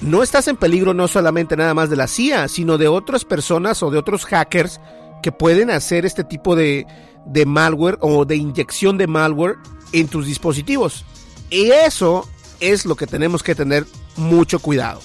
no 0.00 0.22
estás 0.22 0.48
en 0.48 0.56
peligro 0.56 0.92
no 0.92 1.08
solamente 1.08 1.56
nada 1.56 1.74
más 1.74 1.88
de 1.88 1.96
la 1.96 2.08
CIA, 2.08 2.48
sino 2.48 2.76
de 2.76 2.88
otras 2.88 3.24
personas 3.24 3.82
o 3.82 3.90
de 3.90 3.98
otros 3.98 4.24
hackers 4.26 4.80
que 5.24 5.32
pueden 5.32 5.70
hacer 5.70 6.04
este 6.04 6.22
tipo 6.22 6.54
de, 6.54 6.86
de 7.24 7.46
malware 7.46 7.96
o 8.02 8.26
de 8.26 8.36
inyección 8.36 8.98
de 8.98 9.06
malware 9.06 9.54
en 9.92 10.06
tus 10.06 10.26
dispositivos. 10.26 11.06
Y 11.48 11.70
eso 11.70 12.28
es 12.60 12.84
lo 12.84 12.94
que 12.94 13.06
tenemos 13.06 13.42
que 13.42 13.54
tener 13.54 13.86
mucho 14.16 14.58
cuidado. 14.58 15.00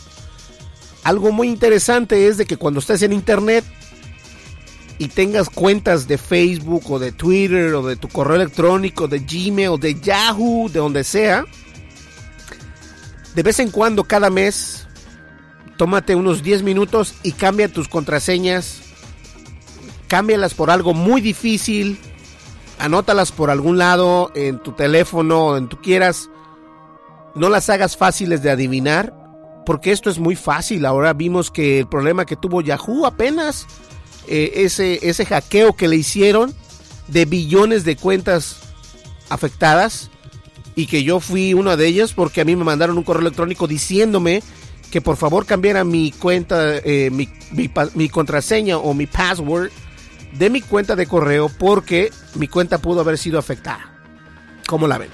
Algo 1.05 1.31
muy 1.31 1.47
interesante 1.47 2.27
es 2.27 2.35
de 2.35 2.45
que 2.45 2.57
cuando 2.57 2.81
estés 2.81 3.01
en 3.01 3.13
internet 3.13 3.63
y 4.97 5.07
tengas 5.07 5.49
cuentas 5.49 6.05
de 6.05 6.17
Facebook 6.17 6.91
o 6.91 6.99
de 6.99 7.13
Twitter 7.13 7.73
o 7.73 7.87
de 7.87 7.95
tu 7.95 8.09
correo 8.09 8.35
electrónico, 8.35 9.07
de 9.07 9.19
Gmail, 9.19 9.79
de 9.79 10.01
Yahoo, 10.01 10.67
de 10.67 10.79
donde 10.79 11.05
sea, 11.05 11.45
de 13.35 13.41
vez 13.41 13.57
en 13.59 13.71
cuando 13.71 14.03
cada 14.03 14.29
mes, 14.29 14.85
tómate 15.77 16.13
unos 16.13 16.43
10 16.43 16.63
minutos 16.63 17.15
y 17.23 17.31
cambia 17.31 17.71
tus 17.71 17.87
contraseñas 17.87 18.88
cámbialas 20.09 20.53
por 20.53 20.71
algo 20.71 20.93
muy 20.93 21.21
difícil, 21.21 21.97
anótalas 22.79 23.31
por 23.31 23.49
algún 23.49 23.77
lado 23.77 24.31
en 24.35 24.59
tu 24.59 24.73
teléfono, 24.73 25.55
en 25.55 25.69
tu 25.69 25.79
quieras. 25.79 26.29
No 27.35 27.47
las 27.47 27.69
hagas 27.69 27.95
fáciles 27.95 28.41
de 28.41 28.49
adivinar, 28.49 29.13
porque 29.65 29.91
esto 29.91 30.09
es 30.09 30.19
muy 30.19 30.35
fácil. 30.35 30.85
Ahora 30.85 31.13
vimos 31.13 31.51
que 31.51 31.79
el 31.79 31.87
problema 31.87 32.25
que 32.25 32.35
tuvo 32.35 32.61
Yahoo 32.61 33.05
apenas, 33.05 33.67
eh, 34.27 34.51
ese, 34.55 34.99
ese 35.07 35.25
hackeo 35.25 35.75
que 35.75 35.87
le 35.87 35.95
hicieron 35.95 36.53
de 37.07 37.25
billones 37.25 37.85
de 37.85 37.95
cuentas 37.95 38.57
afectadas, 39.29 40.09
y 40.75 40.87
que 40.87 41.03
yo 41.03 41.19
fui 41.19 41.53
una 41.53 41.75
de 41.75 41.87
ellas 41.87 42.13
porque 42.13 42.39
a 42.39 42.45
mí 42.45 42.55
me 42.55 42.63
mandaron 42.63 42.97
un 42.97 43.03
correo 43.03 43.21
electrónico 43.21 43.67
diciéndome 43.67 44.41
que 44.91 45.01
por 45.01 45.17
favor 45.17 45.45
cambiara 45.45 45.83
mi 45.83 46.11
cuenta, 46.13 46.77
eh, 46.77 47.09
mi, 47.11 47.29
mi 47.95 48.09
contraseña 48.09 48.77
o 48.77 48.93
mi 48.93 49.05
password 49.05 49.71
de 50.33 50.49
mi 50.49 50.61
cuenta 50.61 50.95
de 50.95 51.07
correo 51.07 51.49
porque 51.49 52.11
mi 52.35 52.47
cuenta 52.47 52.77
pudo 52.77 53.01
haber 53.01 53.17
sido 53.17 53.39
afectada. 53.39 53.93
¿Cómo 54.67 54.87
la 54.87 54.97
ven? 54.97 55.09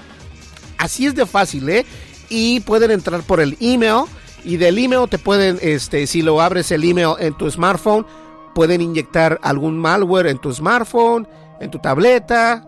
Así 0.78 1.06
es 1.06 1.14
de 1.14 1.26
fácil, 1.26 1.68
¿eh? 1.68 1.86
Y 2.28 2.60
pueden 2.60 2.90
entrar 2.90 3.22
por 3.22 3.40
el 3.40 3.56
email 3.60 4.04
y 4.44 4.58
del 4.58 4.78
email 4.78 5.08
te 5.08 5.18
pueden, 5.18 5.58
este, 5.62 6.06
si 6.06 6.22
lo 6.22 6.40
abres 6.40 6.70
el 6.70 6.84
email 6.84 7.14
en 7.18 7.36
tu 7.36 7.50
smartphone, 7.50 8.06
pueden 8.54 8.80
inyectar 8.80 9.40
algún 9.42 9.78
malware 9.78 10.28
en 10.28 10.38
tu 10.38 10.52
smartphone, 10.52 11.26
en 11.60 11.70
tu 11.70 11.78
tableta, 11.78 12.66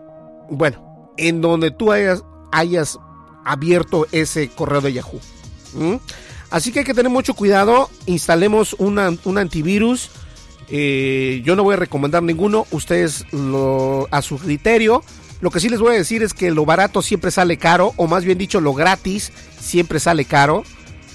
bueno, 0.49 1.13
en 1.17 1.41
donde 1.41 1.71
tú 1.71 1.91
hayas, 1.91 2.23
hayas 2.51 2.99
abierto 3.45 4.07
ese 4.11 4.49
correo 4.49 4.81
de 4.81 4.93
Yahoo. 4.93 5.19
Así 6.49 6.71
que 6.71 6.79
hay 6.79 6.85
que 6.85 6.93
tener 6.93 7.11
mucho 7.11 7.33
cuidado, 7.33 7.89
instalemos 8.07 8.73
un 8.73 8.97
antivirus 9.37 10.09
eh, 10.71 11.41
yo 11.43 11.55
no 11.55 11.63
voy 11.63 11.73
a 11.73 11.77
recomendar 11.77 12.23
ninguno, 12.23 12.67
ustedes 12.71 13.25
lo, 13.31 14.07
a 14.11 14.21
su 14.21 14.37
criterio. 14.37 15.03
Lo 15.41 15.51
que 15.51 15.59
sí 15.59 15.69
les 15.69 15.79
voy 15.79 15.95
a 15.95 15.97
decir 15.97 16.21
es 16.21 16.33
que 16.33 16.51
lo 16.51 16.65
barato 16.65 17.01
siempre 17.01 17.31
sale 17.31 17.57
caro, 17.57 17.93
o 17.95 18.07
más 18.07 18.25
bien 18.25 18.37
dicho, 18.37 18.59
lo 18.59 18.73
gratis 18.73 19.31
siempre 19.59 19.99
sale 19.99 20.25
caro. 20.25 20.63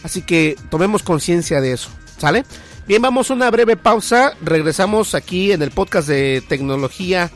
Así 0.03 0.23
que 0.23 0.57
tomemos 0.71 1.03
conciencia 1.03 1.61
de 1.61 1.73
eso, 1.73 1.90
¿sale? 2.19 2.45
Bien, 2.87 3.01
vamos 3.01 3.31
a 3.31 3.35
una 3.35 3.51
breve 3.51 3.77
pausa. 3.77 4.35
Regresamos 4.43 5.14
aquí 5.14 5.53
en 5.53 5.62
el 5.62 5.71
podcast 5.71 6.07
de 6.09 6.43
tecnología 6.47 7.31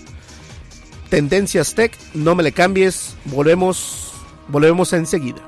Tendencias 1.08 1.74
Tech. 1.74 1.96
No 2.12 2.34
me 2.34 2.42
le 2.42 2.52
cambies. 2.52 3.16
Volvemos, 3.24 4.12
volvemos 4.48 4.92
enseguida. 4.92 5.47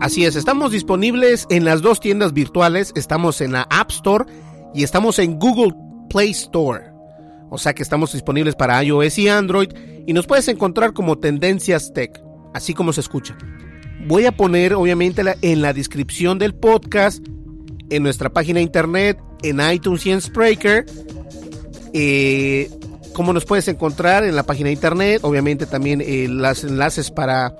Así 0.00 0.24
es, 0.24 0.36
estamos 0.36 0.70
disponibles 0.70 1.46
en 1.50 1.64
las 1.64 1.82
dos 1.82 1.98
tiendas 1.98 2.32
virtuales, 2.32 2.92
estamos 2.94 3.40
en 3.40 3.50
la 3.50 3.62
App 3.68 3.90
Store 3.90 4.26
y 4.72 4.84
estamos 4.84 5.18
en 5.18 5.40
Google 5.40 5.74
Play 6.08 6.30
Store. 6.30 6.84
O 7.50 7.58
sea 7.58 7.74
que 7.74 7.82
estamos 7.82 8.12
disponibles 8.12 8.54
para 8.54 8.82
iOS 8.84 9.18
y 9.18 9.28
Android 9.28 9.70
y 10.06 10.12
nos 10.12 10.28
puedes 10.28 10.46
encontrar 10.46 10.92
como 10.92 11.18
Tendencias 11.18 11.92
Tech, 11.92 12.22
así 12.54 12.74
como 12.74 12.92
se 12.92 13.00
escucha. 13.00 13.36
Voy 14.06 14.26
a 14.26 14.32
poner 14.32 14.72
obviamente 14.74 15.22
en 15.42 15.62
la 15.62 15.72
descripción 15.72 16.38
del 16.38 16.54
podcast, 16.54 17.26
en 17.90 18.04
nuestra 18.04 18.30
página 18.30 18.58
de 18.58 18.62
internet, 18.62 19.18
en 19.42 19.60
iTunes 19.68 20.06
y 20.06 20.12
en 20.12 20.20
Spreaker, 20.20 20.86
eh, 21.92 22.70
cómo 23.14 23.32
nos 23.32 23.44
puedes 23.44 23.66
encontrar 23.66 24.22
en 24.22 24.36
la 24.36 24.44
página 24.44 24.68
de 24.68 24.74
internet, 24.74 25.22
obviamente 25.24 25.66
también 25.66 26.00
eh, 26.00 26.28
los 26.28 26.62
enlaces 26.62 27.10
para, 27.10 27.56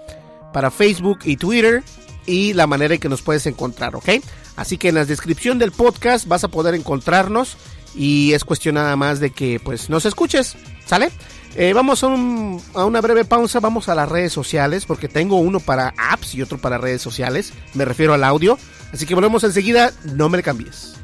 para 0.52 0.70
Facebook 0.70 1.18
y 1.24 1.36
Twitter 1.36 1.82
y 2.28 2.52
la 2.52 2.66
manera 2.66 2.94
en 2.94 3.00
que 3.00 3.08
nos 3.08 3.22
puedes 3.22 3.46
encontrar, 3.46 3.96
¿ok? 3.96 4.10
Así 4.56 4.76
que 4.76 4.90
en 4.90 4.96
la 4.96 5.04
descripción 5.04 5.58
del 5.58 5.72
podcast 5.72 6.26
vas 6.26 6.44
a 6.44 6.48
poder 6.48 6.74
encontrarnos 6.74 7.56
y 7.94 8.34
es 8.34 8.44
cuestión 8.44 8.74
nada 8.74 8.94
más 8.96 9.18
de 9.18 9.30
que 9.30 9.58
pues 9.60 9.88
nos 9.88 10.04
escuches, 10.04 10.56
¿sale? 10.84 11.10
Eh, 11.56 11.72
vamos 11.72 12.04
a, 12.04 12.08
a, 12.08 12.84
una 12.84 13.00
breve 13.00 13.24
pausa, 13.24 13.60
vamos 13.60 13.88
a 13.88 13.94
las 13.94 14.08
redes 14.08 14.32
sociales 14.32 14.84
porque 14.84 15.08
tengo 15.08 15.38
uno 15.38 15.58
para 15.58 15.94
apps 15.96 16.34
y 16.34 16.42
otro 16.42 16.58
para 16.58 16.76
redes 16.76 17.00
sociales, 17.00 17.52
me 17.74 17.86
refiero 17.86 18.12
al 18.12 18.22
audio, 18.22 18.58
así 18.92 19.06
que 19.06 19.14
volvemos 19.14 19.42
enseguida, 19.44 19.92
no 20.04 20.28
me 20.28 20.42
cambies. 20.42 20.94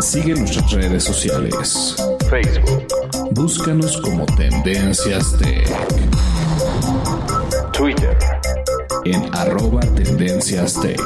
Sigue 0.00 0.34
nuestras 0.34 0.70
redes 0.72 1.04
sociales. 1.04 1.96
Facebook. 2.28 2.86
Búscanos 3.30 4.00
como 4.02 4.26
Tendencias 4.26 5.36
Tech. 5.38 6.25
Twitter 7.76 8.16
en 9.04 9.34
arroba 9.34 9.80
tendencias 9.80 10.80
tech. 10.80 10.98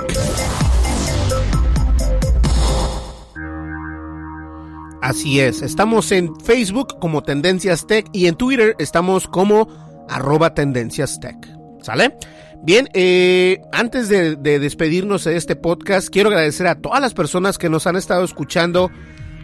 Así 5.03 5.41
es, 5.41 5.63
estamos 5.63 6.13
en 6.13 6.39
Facebook 6.41 7.01
como 7.01 7.23
Tendencias 7.23 7.89
Tech 7.89 8.07
y 8.13 8.27
en 8.27 8.37
Twitter 8.37 8.77
estamos 8.79 9.27
como 9.27 9.67
arroba 10.09 10.55
Tendencias 10.55 11.19
Tech. 11.19 11.37
¿Sale? 11.83 12.17
Bien, 12.63 12.89
eh, 12.95 13.61
antes 13.73 14.09
de, 14.09 14.37
despedirnos 14.37 15.25
de 15.25 15.37
este 15.37 15.57
podcast, 15.57 16.09
quiero 16.09 16.29
agradecer 16.29 16.69
a 16.69 16.77
todas 16.77 17.01
las 17.01 17.15
personas 17.15 17.59
que 17.59 17.69
nos 17.69 17.89
han 17.89 17.97
estado 17.97 18.23
escuchando 18.23 18.93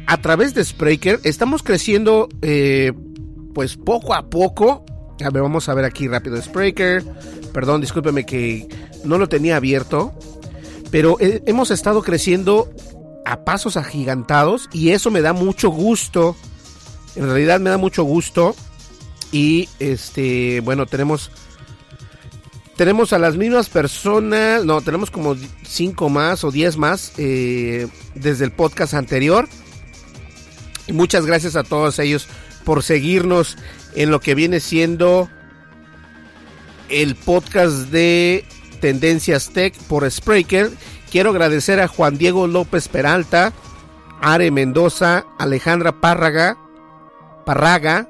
a 0.06 0.16
través 0.18 0.54
de 0.54 0.64
Spreaker. 0.64 1.18
Estamos 1.24 1.64
creciendo, 1.64 2.28
eh, 2.42 2.92
pues 3.52 3.76
poco 3.76 4.14
a 4.14 4.30
poco. 4.30 4.85
A 5.24 5.30
ver, 5.30 5.42
vamos 5.42 5.68
a 5.68 5.74
ver 5.74 5.84
aquí 5.84 6.08
rápido 6.08 6.40
Spreaker. 6.40 7.02
Perdón, 7.52 7.80
discúlpeme 7.80 8.26
que 8.26 8.68
no 9.04 9.18
lo 9.18 9.28
tenía 9.28 9.56
abierto. 9.56 10.12
Pero 10.90 11.16
eh, 11.20 11.42
hemos 11.46 11.70
estado 11.70 12.02
creciendo 12.02 12.70
a 13.24 13.44
pasos 13.44 13.76
agigantados 13.76 14.68
y 14.72 14.90
eso 14.90 15.10
me 15.10 15.22
da 15.22 15.32
mucho 15.32 15.70
gusto. 15.70 16.36
En 17.16 17.24
realidad 17.24 17.60
me 17.60 17.70
da 17.70 17.78
mucho 17.78 18.04
gusto. 18.04 18.54
Y 19.32 19.68
este, 19.80 20.60
bueno, 20.60 20.86
tenemos 20.86 21.30
tenemos 22.76 23.14
a 23.14 23.18
las 23.18 23.36
mismas 23.36 23.70
personas, 23.70 24.64
no, 24.64 24.82
tenemos 24.82 25.10
como 25.10 25.34
5 25.66 26.08
más 26.10 26.44
o 26.44 26.50
10 26.50 26.76
más 26.76 27.12
eh, 27.16 27.88
desde 28.14 28.44
el 28.44 28.52
podcast 28.52 28.92
anterior. 28.92 29.48
Y 30.86 30.92
muchas 30.92 31.24
gracias 31.24 31.56
a 31.56 31.64
todos 31.64 31.98
ellos 31.98 32.28
por 32.64 32.82
seguirnos 32.82 33.56
en 33.96 34.10
lo 34.10 34.20
que 34.20 34.34
viene 34.34 34.60
siendo 34.60 35.28
el 36.88 37.16
podcast 37.16 37.88
de 37.88 38.44
Tendencias 38.80 39.50
Tech 39.50 39.76
por 39.88 40.08
Spreaker. 40.08 40.70
Quiero 41.10 41.30
agradecer 41.30 41.80
a 41.80 41.88
Juan 41.88 42.18
Diego 42.18 42.46
López 42.46 42.88
Peralta, 42.88 43.52
Are 44.20 44.50
Mendoza, 44.50 45.24
Alejandra 45.38 46.00
Párraga, 46.00 46.56
Parraga, 47.44 48.08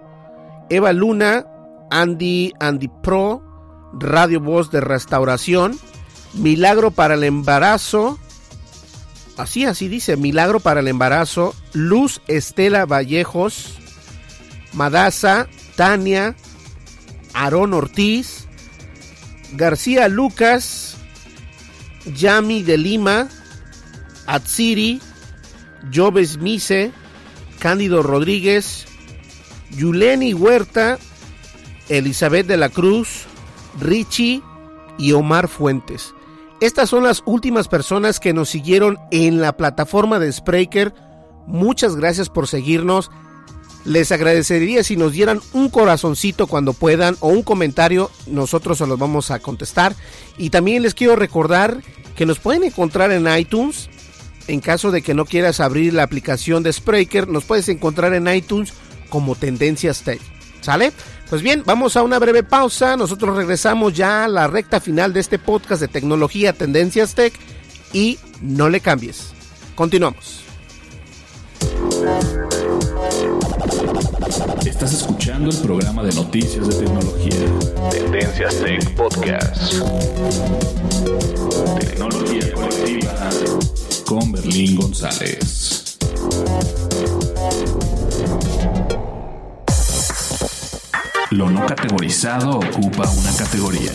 Eva 0.68 0.92
Luna, 0.92 1.46
Andy 1.90 2.52
Andy 2.58 2.88
Pro, 3.02 3.42
Radio 3.92 4.40
Voz 4.40 4.70
de 4.70 4.80
Restauración, 4.80 5.78
Milagro 6.34 6.90
para 6.90 7.14
el 7.14 7.24
Embarazo, 7.24 8.18
así, 9.36 9.64
así 9.64 9.88
dice, 9.88 10.16
Milagro 10.16 10.58
para 10.58 10.80
el 10.80 10.88
Embarazo, 10.88 11.54
Luz 11.72 12.20
Estela 12.26 12.86
Vallejos, 12.86 13.78
Madasa, 14.72 15.48
Tania, 15.76 16.34
Aarón 17.34 17.74
Ortiz, 17.74 18.46
García 19.52 20.08
Lucas, 20.08 20.96
Yami 22.14 22.62
de 22.62 22.78
Lima, 22.78 23.28
Atsiri, 24.26 25.00
Joves 25.94 26.38
Mise, 26.38 26.92
Cándido 27.58 28.02
Rodríguez, 28.02 28.86
Yuleni 29.70 30.34
Huerta, 30.34 30.98
Elizabeth 31.88 32.46
de 32.46 32.56
la 32.56 32.68
Cruz, 32.68 33.26
Richie 33.80 34.42
y 34.98 35.12
Omar 35.12 35.48
Fuentes. 35.48 36.14
Estas 36.60 36.88
son 36.88 37.04
las 37.04 37.22
últimas 37.26 37.68
personas 37.68 38.18
que 38.18 38.32
nos 38.32 38.48
siguieron 38.48 38.98
en 39.10 39.40
la 39.40 39.56
plataforma 39.56 40.18
de 40.18 40.32
Spreaker. 40.32 40.94
Muchas 41.46 41.96
gracias 41.96 42.30
por 42.30 42.48
seguirnos. 42.48 43.10
Les 43.86 44.10
agradecería 44.10 44.82
si 44.82 44.96
nos 44.96 45.12
dieran 45.12 45.40
un 45.52 45.68
corazoncito 45.68 46.48
cuando 46.48 46.72
puedan 46.72 47.16
o 47.20 47.28
un 47.28 47.44
comentario, 47.44 48.10
nosotros 48.26 48.78
se 48.78 48.86
los 48.86 48.98
vamos 48.98 49.30
a 49.30 49.38
contestar. 49.38 49.94
Y 50.36 50.50
también 50.50 50.82
les 50.82 50.92
quiero 50.92 51.14
recordar 51.14 51.80
que 52.16 52.26
nos 52.26 52.40
pueden 52.40 52.64
encontrar 52.64 53.12
en 53.12 53.28
iTunes. 53.38 53.88
En 54.48 54.60
caso 54.60 54.90
de 54.90 55.02
que 55.02 55.14
no 55.14 55.24
quieras 55.24 55.60
abrir 55.60 55.94
la 55.94 56.02
aplicación 56.02 56.64
de 56.64 56.72
Spreaker, 56.72 57.28
nos 57.28 57.44
puedes 57.44 57.68
encontrar 57.68 58.12
en 58.14 58.26
iTunes 58.28 58.74
como 59.08 59.36
Tendencias 59.36 60.02
Tech. 60.02 60.20
¿Sale? 60.60 60.92
Pues 61.30 61.42
bien, 61.42 61.62
vamos 61.64 61.96
a 61.96 62.02
una 62.02 62.18
breve 62.18 62.42
pausa. 62.42 62.96
Nosotros 62.96 63.36
regresamos 63.36 63.94
ya 63.94 64.24
a 64.24 64.28
la 64.28 64.48
recta 64.48 64.80
final 64.80 65.12
de 65.12 65.20
este 65.20 65.38
podcast 65.38 65.80
de 65.80 65.88
tecnología 65.88 66.52
Tendencias 66.52 67.14
Tech 67.14 67.32
y 67.92 68.18
no 68.40 68.68
le 68.68 68.80
cambies. 68.80 69.32
Continuamos. 69.76 70.42
Estás 74.86 75.00
escuchando 75.00 75.50
el 75.50 75.56
programa 75.56 76.04
de 76.04 76.14
noticias 76.14 76.68
de 76.68 76.84
tecnología. 76.84 77.90
Tendencias 77.90 78.56
Tech 78.60 78.94
Podcast. 78.94 79.82
Tecnología 81.80 82.52
colectiva 82.54 83.30
con 84.06 84.30
Berlín 84.30 84.76
González. 84.76 85.98
Lo 91.32 91.50
no 91.50 91.66
categorizado 91.66 92.50
ocupa 92.50 93.10
una 93.10 93.36
categoría. 93.36 93.90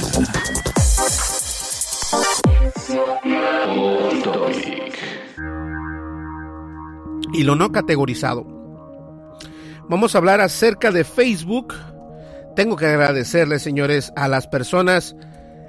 Y 7.31 7.43
lo 7.43 7.55
no 7.55 7.71
categorizado 7.71 8.60
Vamos 9.91 10.15
a 10.15 10.19
hablar 10.19 10.39
acerca 10.39 10.89
de 10.89 11.03
Facebook. 11.03 11.73
Tengo 12.55 12.77
que 12.77 12.85
agradecerle, 12.85 13.59
señores, 13.59 14.13
a 14.15 14.29
las 14.29 14.47
personas, 14.47 15.17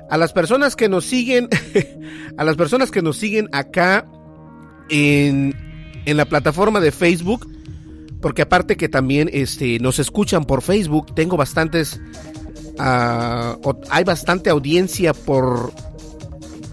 a 0.09 0.17
las 0.17 0.33
personas 0.33 0.77
que 0.77 0.89
nos 0.89 1.07
siguen, 1.07 1.49
a 2.37 2.45
las 2.45 2.55
personas 2.55 2.93
que 2.93 3.03
nos 3.03 3.17
siguen 3.17 3.49
acá 3.51 4.07
en, 4.91 5.57
en 6.05 6.17
la 6.17 6.25
plataforma 6.27 6.79
de 6.79 6.93
Facebook, 6.93 7.51
porque 8.21 8.43
aparte 8.43 8.77
que 8.77 8.89
también 8.89 9.29
este, 9.33 9.81
nos 9.81 9.99
escuchan 9.99 10.45
por 10.45 10.63
Facebook, 10.63 11.13
tengo 11.17 11.37
bastantes, 11.37 12.01
uh, 12.79 13.75
hay 13.91 14.05
bastante 14.05 14.51
audiencia 14.51 15.15
por, 15.15 15.73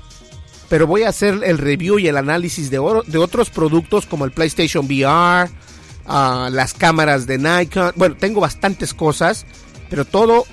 Pero 0.69 0.87
voy 0.87 1.03
a 1.03 1.09
hacer 1.09 1.41
el 1.45 1.59
review 1.59 1.99
y 1.99 2.09
el 2.09 2.17
análisis 2.17 2.71
de, 2.71 2.79
de 3.07 3.19
otros 3.19 3.51
productos 3.51 4.07
como 4.07 4.25
el 4.25 4.33
PlayStation 4.33 4.87
VR, 4.87 5.51
las 6.09 6.75
cámaras 6.75 7.27
de 7.27 7.39
Nikon. 7.39 7.93
Bueno, 7.97 8.17
tengo 8.17 8.41
bastantes 8.41 8.95
cosas, 8.95 9.47
pero 9.91 10.05
todo, 10.05 10.45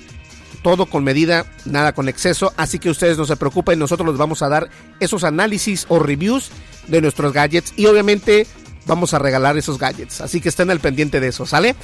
todo 0.62 0.86
con 0.86 1.04
medida, 1.04 1.46
nada 1.64 1.94
con 1.94 2.08
exceso, 2.08 2.52
así 2.56 2.78
que 2.78 2.90
ustedes 2.90 3.18
no 3.18 3.24
se 3.24 3.36
preocupen, 3.36 3.78
nosotros 3.78 4.08
les 4.08 4.18
vamos 4.18 4.42
a 4.42 4.48
dar 4.48 4.68
esos 5.00 5.24
análisis 5.24 5.86
o 5.88 5.98
reviews 5.98 6.50
de 6.88 7.00
nuestros 7.00 7.32
gadgets 7.32 7.72
y 7.76 7.86
obviamente 7.86 8.46
vamos 8.86 9.14
a 9.14 9.18
regalar 9.18 9.56
esos 9.56 9.78
gadgets, 9.78 10.20
así 10.20 10.40
que 10.40 10.48
estén 10.48 10.70
al 10.70 10.80
pendiente 10.80 11.20
de 11.20 11.28
eso, 11.28 11.46
¿sale? 11.46 11.74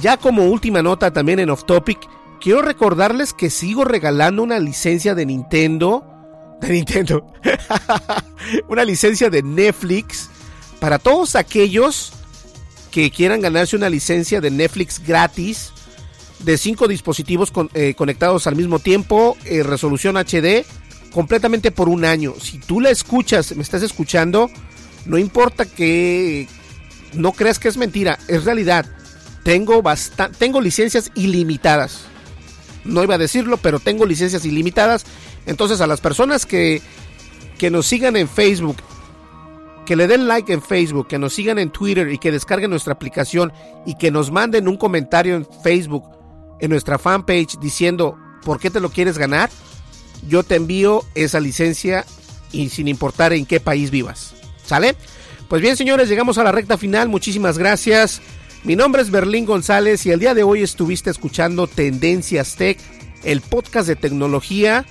Ya 0.00 0.16
como 0.16 0.44
última 0.46 0.82
nota 0.82 1.12
también 1.12 1.38
en 1.40 1.50
Off 1.50 1.64
Topic, 1.64 1.98
quiero 2.40 2.62
recordarles 2.62 3.32
que 3.32 3.50
sigo 3.50 3.84
regalando 3.84 4.42
una 4.42 4.58
licencia 4.58 5.14
de 5.14 5.26
Nintendo, 5.26 6.04
de 6.60 6.70
Nintendo, 6.70 7.26
una 8.68 8.84
licencia 8.84 9.28
de 9.28 9.42
Netflix 9.42 10.30
para 10.80 10.98
todos 10.98 11.36
aquellos 11.36 12.12
que 12.96 13.10
quieran 13.10 13.42
ganarse 13.42 13.76
una 13.76 13.90
licencia 13.90 14.40
de 14.40 14.50
Netflix 14.50 15.02
gratis 15.06 15.70
de 16.38 16.56
cinco 16.56 16.88
dispositivos 16.88 17.52
eh, 17.74 17.92
conectados 17.92 18.46
al 18.46 18.56
mismo 18.56 18.78
tiempo, 18.78 19.36
eh, 19.44 19.62
resolución 19.62 20.16
HD, 20.16 20.64
completamente 21.12 21.70
por 21.72 21.90
un 21.90 22.06
año. 22.06 22.32
Si 22.40 22.56
tú 22.56 22.80
la 22.80 22.88
escuchas, 22.88 23.54
me 23.54 23.62
estás 23.62 23.82
escuchando, 23.82 24.50
no 25.04 25.18
importa 25.18 25.66
que 25.66 26.48
no 27.12 27.32
creas 27.32 27.58
que 27.58 27.68
es 27.68 27.76
mentira, 27.76 28.18
es 28.28 28.44
realidad. 28.44 28.86
Tengo, 29.42 29.82
tengo 30.38 30.62
licencias 30.62 31.12
ilimitadas. 31.14 32.06
No 32.86 33.04
iba 33.04 33.16
a 33.16 33.18
decirlo, 33.18 33.58
pero 33.58 33.78
tengo 33.78 34.06
licencias 34.06 34.46
ilimitadas. 34.46 35.04
Entonces 35.44 35.82
a 35.82 35.86
las 35.86 36.00
personas 36.00 36.46
que, 36.46 36.80
que 37.58 37.70
nos 37.70 37.86
sigan 37.86 38.16
en 38.16 38.26
Facebook, 38.26 38.78
que 39.86 39.96
le 39.96 40.06
den 40.06 40.28
like 40.28 40.52
en 40.52 40.60
Facebook, 40.60 41.08
que 41.08 41.18
nos 41.18 41.32
sigan 41.32 41.58
en 41.58 41.70
Twitter 41.70 42.12
y 42.12 42.18
que 42.18 42.30
descarguen 42.30 42.70
nuestra 42.70 42.92
aplicación 42.92 43.52
y 43.86 43.96
que 43.96 44.10
nos 44.10 44.30
manden 44.30 44.68
un 44.68 44.76
comentario 44.76 45.36
en 45.36 45.46
Facebook 45.62 46.04
en 46.60 46.70
nuestra 46.70 46.98
fanpage 46.98 47.58
diciendo 47.58 48.18
por 48.44 48.60
qué 48.60 48.70
te 48.70 48.80
lo 48.80 48.90
quieres 48.90 49.16
ganar, 49.16 49.48
yo 50.28 50.42
te 50.42 50.56
envío 50.56 51.02
esa 51.14 51.40
licencia 51.40 52.04
y 52.52 52.68
sin 52.68 52.88
importar 52.88 53.32
en 53.32 53.46
qué 53.46 53.60
país 53.60 53.90
vivas. 53.90 54.34
¿Sale? 54.64 54.96
Pues 55.48 55.62
bien, 55.62 55.76
señores, 55.76 56.08
llegamos 56.08 56.38
a 56.38 56.44
la 56.44 56.52
recta 56.52 56.76
final. 56.76 57.08
Muchísimas 57.08 57.56
gracias. 57.56 58.20
Mi 58.64 58.74
nombre 58.74 59.02
es 59.02 59.10
Berlín 59.10 59.46
González 59.46 60.04
y 60.06 60.10
el 60.10 60.18
día 60.18 60.34
de 60.34 60.42
hoy 60.42 60.62
estuviste 60.62 61.10
escuchando 61.10 61.68
Tendencias 61.68 62.56
Tech, 62.56 62.78
el 63.22 63.40
podcast 63.40 63.86
de 63.86 63.96
tecnología 63.96 64.84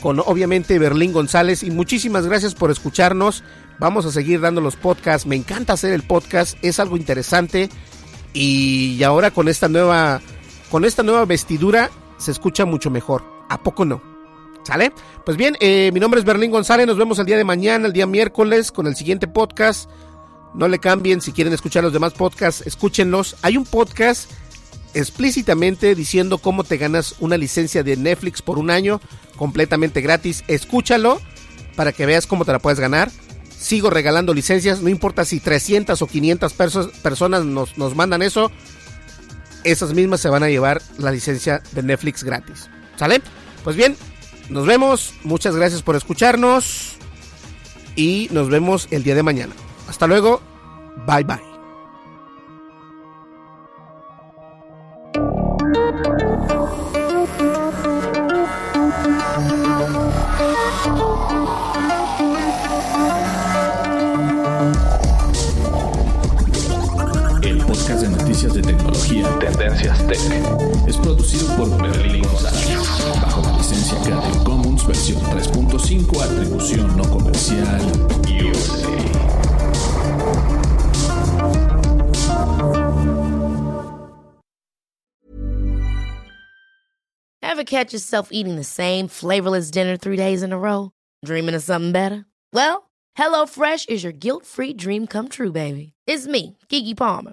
con 0.00 0.20
obviamente 0.20 0.78
Berlín 0.78 1.12
González 1.12 1.62
y 1.62 1.70
muchísimas 1.70 2.26
gracias 2.26 2.54
por 2.54 2.70
escucharnos. 2.70 3.42
Vamos 3.78 4.06
a 4.06 4.12
seguir 4.12 4.40
dando 4.40 4.60
los 4.60 4.76
podcasts. 4.76 5.26
Me 5.26 5.36
encanta 5.36 5.72
hacer 5.72 5.92
el 5.92 6.02
podcast, 6.02 6.58
es 6.62 6.80
algo 6.80 6.96
interesante 6.96 7.68
y 8.32 9.02
ahora 9.02 9.30
con 9.30 9.48
esta 9.48 9.68
nueva 9.68 10.20
con 10.70 10.84
esta 10.84 11.02
nueva 11.02 11.24
vestidura 11.24 11.90
se 12.18 12.30
escucha 12.30 12.64
mucho 12.64 12.90
mejor. 12.90 13.24
¿A 13.48 13.62
poco 13.62 13.84
no? 13.84 14.02
¿Sale? 14.64 14.92
Pues 15.24 15.36
bien, 15.36 15.56
eh, 15.60 15.90
mi 15.94 16.00
nombre 16.00 16.20
es 16.20 16.26
Berlín 16.26 16.50
González. 16.50 16.86
Nos 16.86 16.98
vemos 16.98 17.18
el 17.18 17.26
día 17.26 17.38
de 17.38 17.44
mañana, 17.44 17.86
el 17.86 17.92
día 17.92 18.06
miércoles, 18.06 18.70
con 18.70 18.86
el 18.86 18.96
siguiente 18.96 19.26
podcast. 19.26 19.88
No 20.54 20.68
le 20.68 20.78
cambien. 20.78 21.22
Si 21.22 21.32
quieren 21.32 21.54
escuchar 21.54 21.82
los 21.82 21.92
demás 21.92 22.12
podcasts, 22.12 22.66
escúchenlos. 22.66 23.36
Hay 23.42 23.56
un 23.56 23.64
podcast 23.64 24.30
explícitamente 24.92 25.94
diciendo 25.94 26.38
cómo 26.38 26.64
te 26.64 26.76
ganas 26.76 27.14
una 27.20 27.36
licencia 27.36 27.82
de 27.82 27.96
Netflix 27.96 28.42
por 28.42 28.58
un 28.58 28.68
año 28.68 29.00
completamente 29.36 30.02
gratis. 30.02 30.44
Escúchalo 30.48 31.20
para 31.76 31.92
que 31.92 32.04
veas 32.04 32.26
cómo 32.26 32.44
te 32.44 32.52
la 32.52 32.58
puedes 32.58 32.80
ganar. 32.80 33.10
Sigo 33.58 33.90
regalando 33.90 34.34
licencias, 34.34 34.82
no 34.82 34.88
importa 34.88 35.24
si 35.24 35.40
300 35.40 36.00
o 36.00 36.06
500 36.06 36.52
personas 37.02 37.44
nos, 37.44 37.76
nos 37.76 37.96
mandan 37.96 38.22
eso, 38.22 38.52
esas 39.64 39.94
mismas 39.94 40.20
se 40.20 40.28
van 40.28 40.42
a 40.42 40.48
llevar 40.48 40.80
la 40.98 41.10
licencia 41.10 41.62
de 41.72 41.82
Netflix 41.82 42.22
gratis. 42.22 42.68
¿Sale? 42.96 43.20
Pues 43.64 43.76
bien, 43.76 43.96
nos 44.48 44.66
vemos. 44.66 45.14
Muchas 45.24 45.56
gracias 45.56 45.82
por 45.82 45.96
escucharnos. 45.96 46.96
Y 47.96 48.28
nos 48.30 48.48
vemos 48.48 48.86
el 48.90 49.02
día 49.02 49.14
de 49.14 49.22
mañana. 49.22 49.54
Hasta 49.88 50.06
luego. 50.06 50.40
Bye 51.06 51.24
bye. 51.24 51.57
De 68.54 68.62
tecnología 68.62 69.38
Tendencias 69.38 70.06
Tech. 70.06 70.18
Es 70.86 70.96
producido 70.96 71.46
por 71.56 71.68
Berlín 71.82 72.22
González, 72.22 72.78
bajo 73.20 73.42
la 73.42 73.56
licencia 73.58 74.00
Creative 74.02 74.44
Commons 74.44 74.86
versión 74.86 75.20
3.5, 75.22 76.22
atribución 76.22 76.96
no 76.96 77.04
comercial, 77.10 77.80
USA. 78.26 78.88
Ever 87.42 87.64
catch 87.64 87.92
yourself 87.92 88.28
eating 88.30 88.56
the 88.56 88.64
same 88.64 89.08
flavorless 89.08 89.70
dinner 89.70 89.96
three 89.96 90.16
days 90.16 90.42
in 90.42 90.52
a 90.52 90.58
row? 90.58 90.92
Dreaming 91.24 91.54
of 91.54 91.62
something 91.62 91.92
better? 91.92 92.24
Well, 92.52 92.88
HelloFresh 93.18 93.88
is 93.88 94.04
your 94.04 94.12
guilt-free 94.12 94.74
dream 94.74 95.06
come 95.06 95.28
true, 95.28 95.52
baby. 95.52 95.92
It's 96.06 96.26
me, 96.26 96.56
Kiki 96.68 96.94
Palmer. 96.94 97.32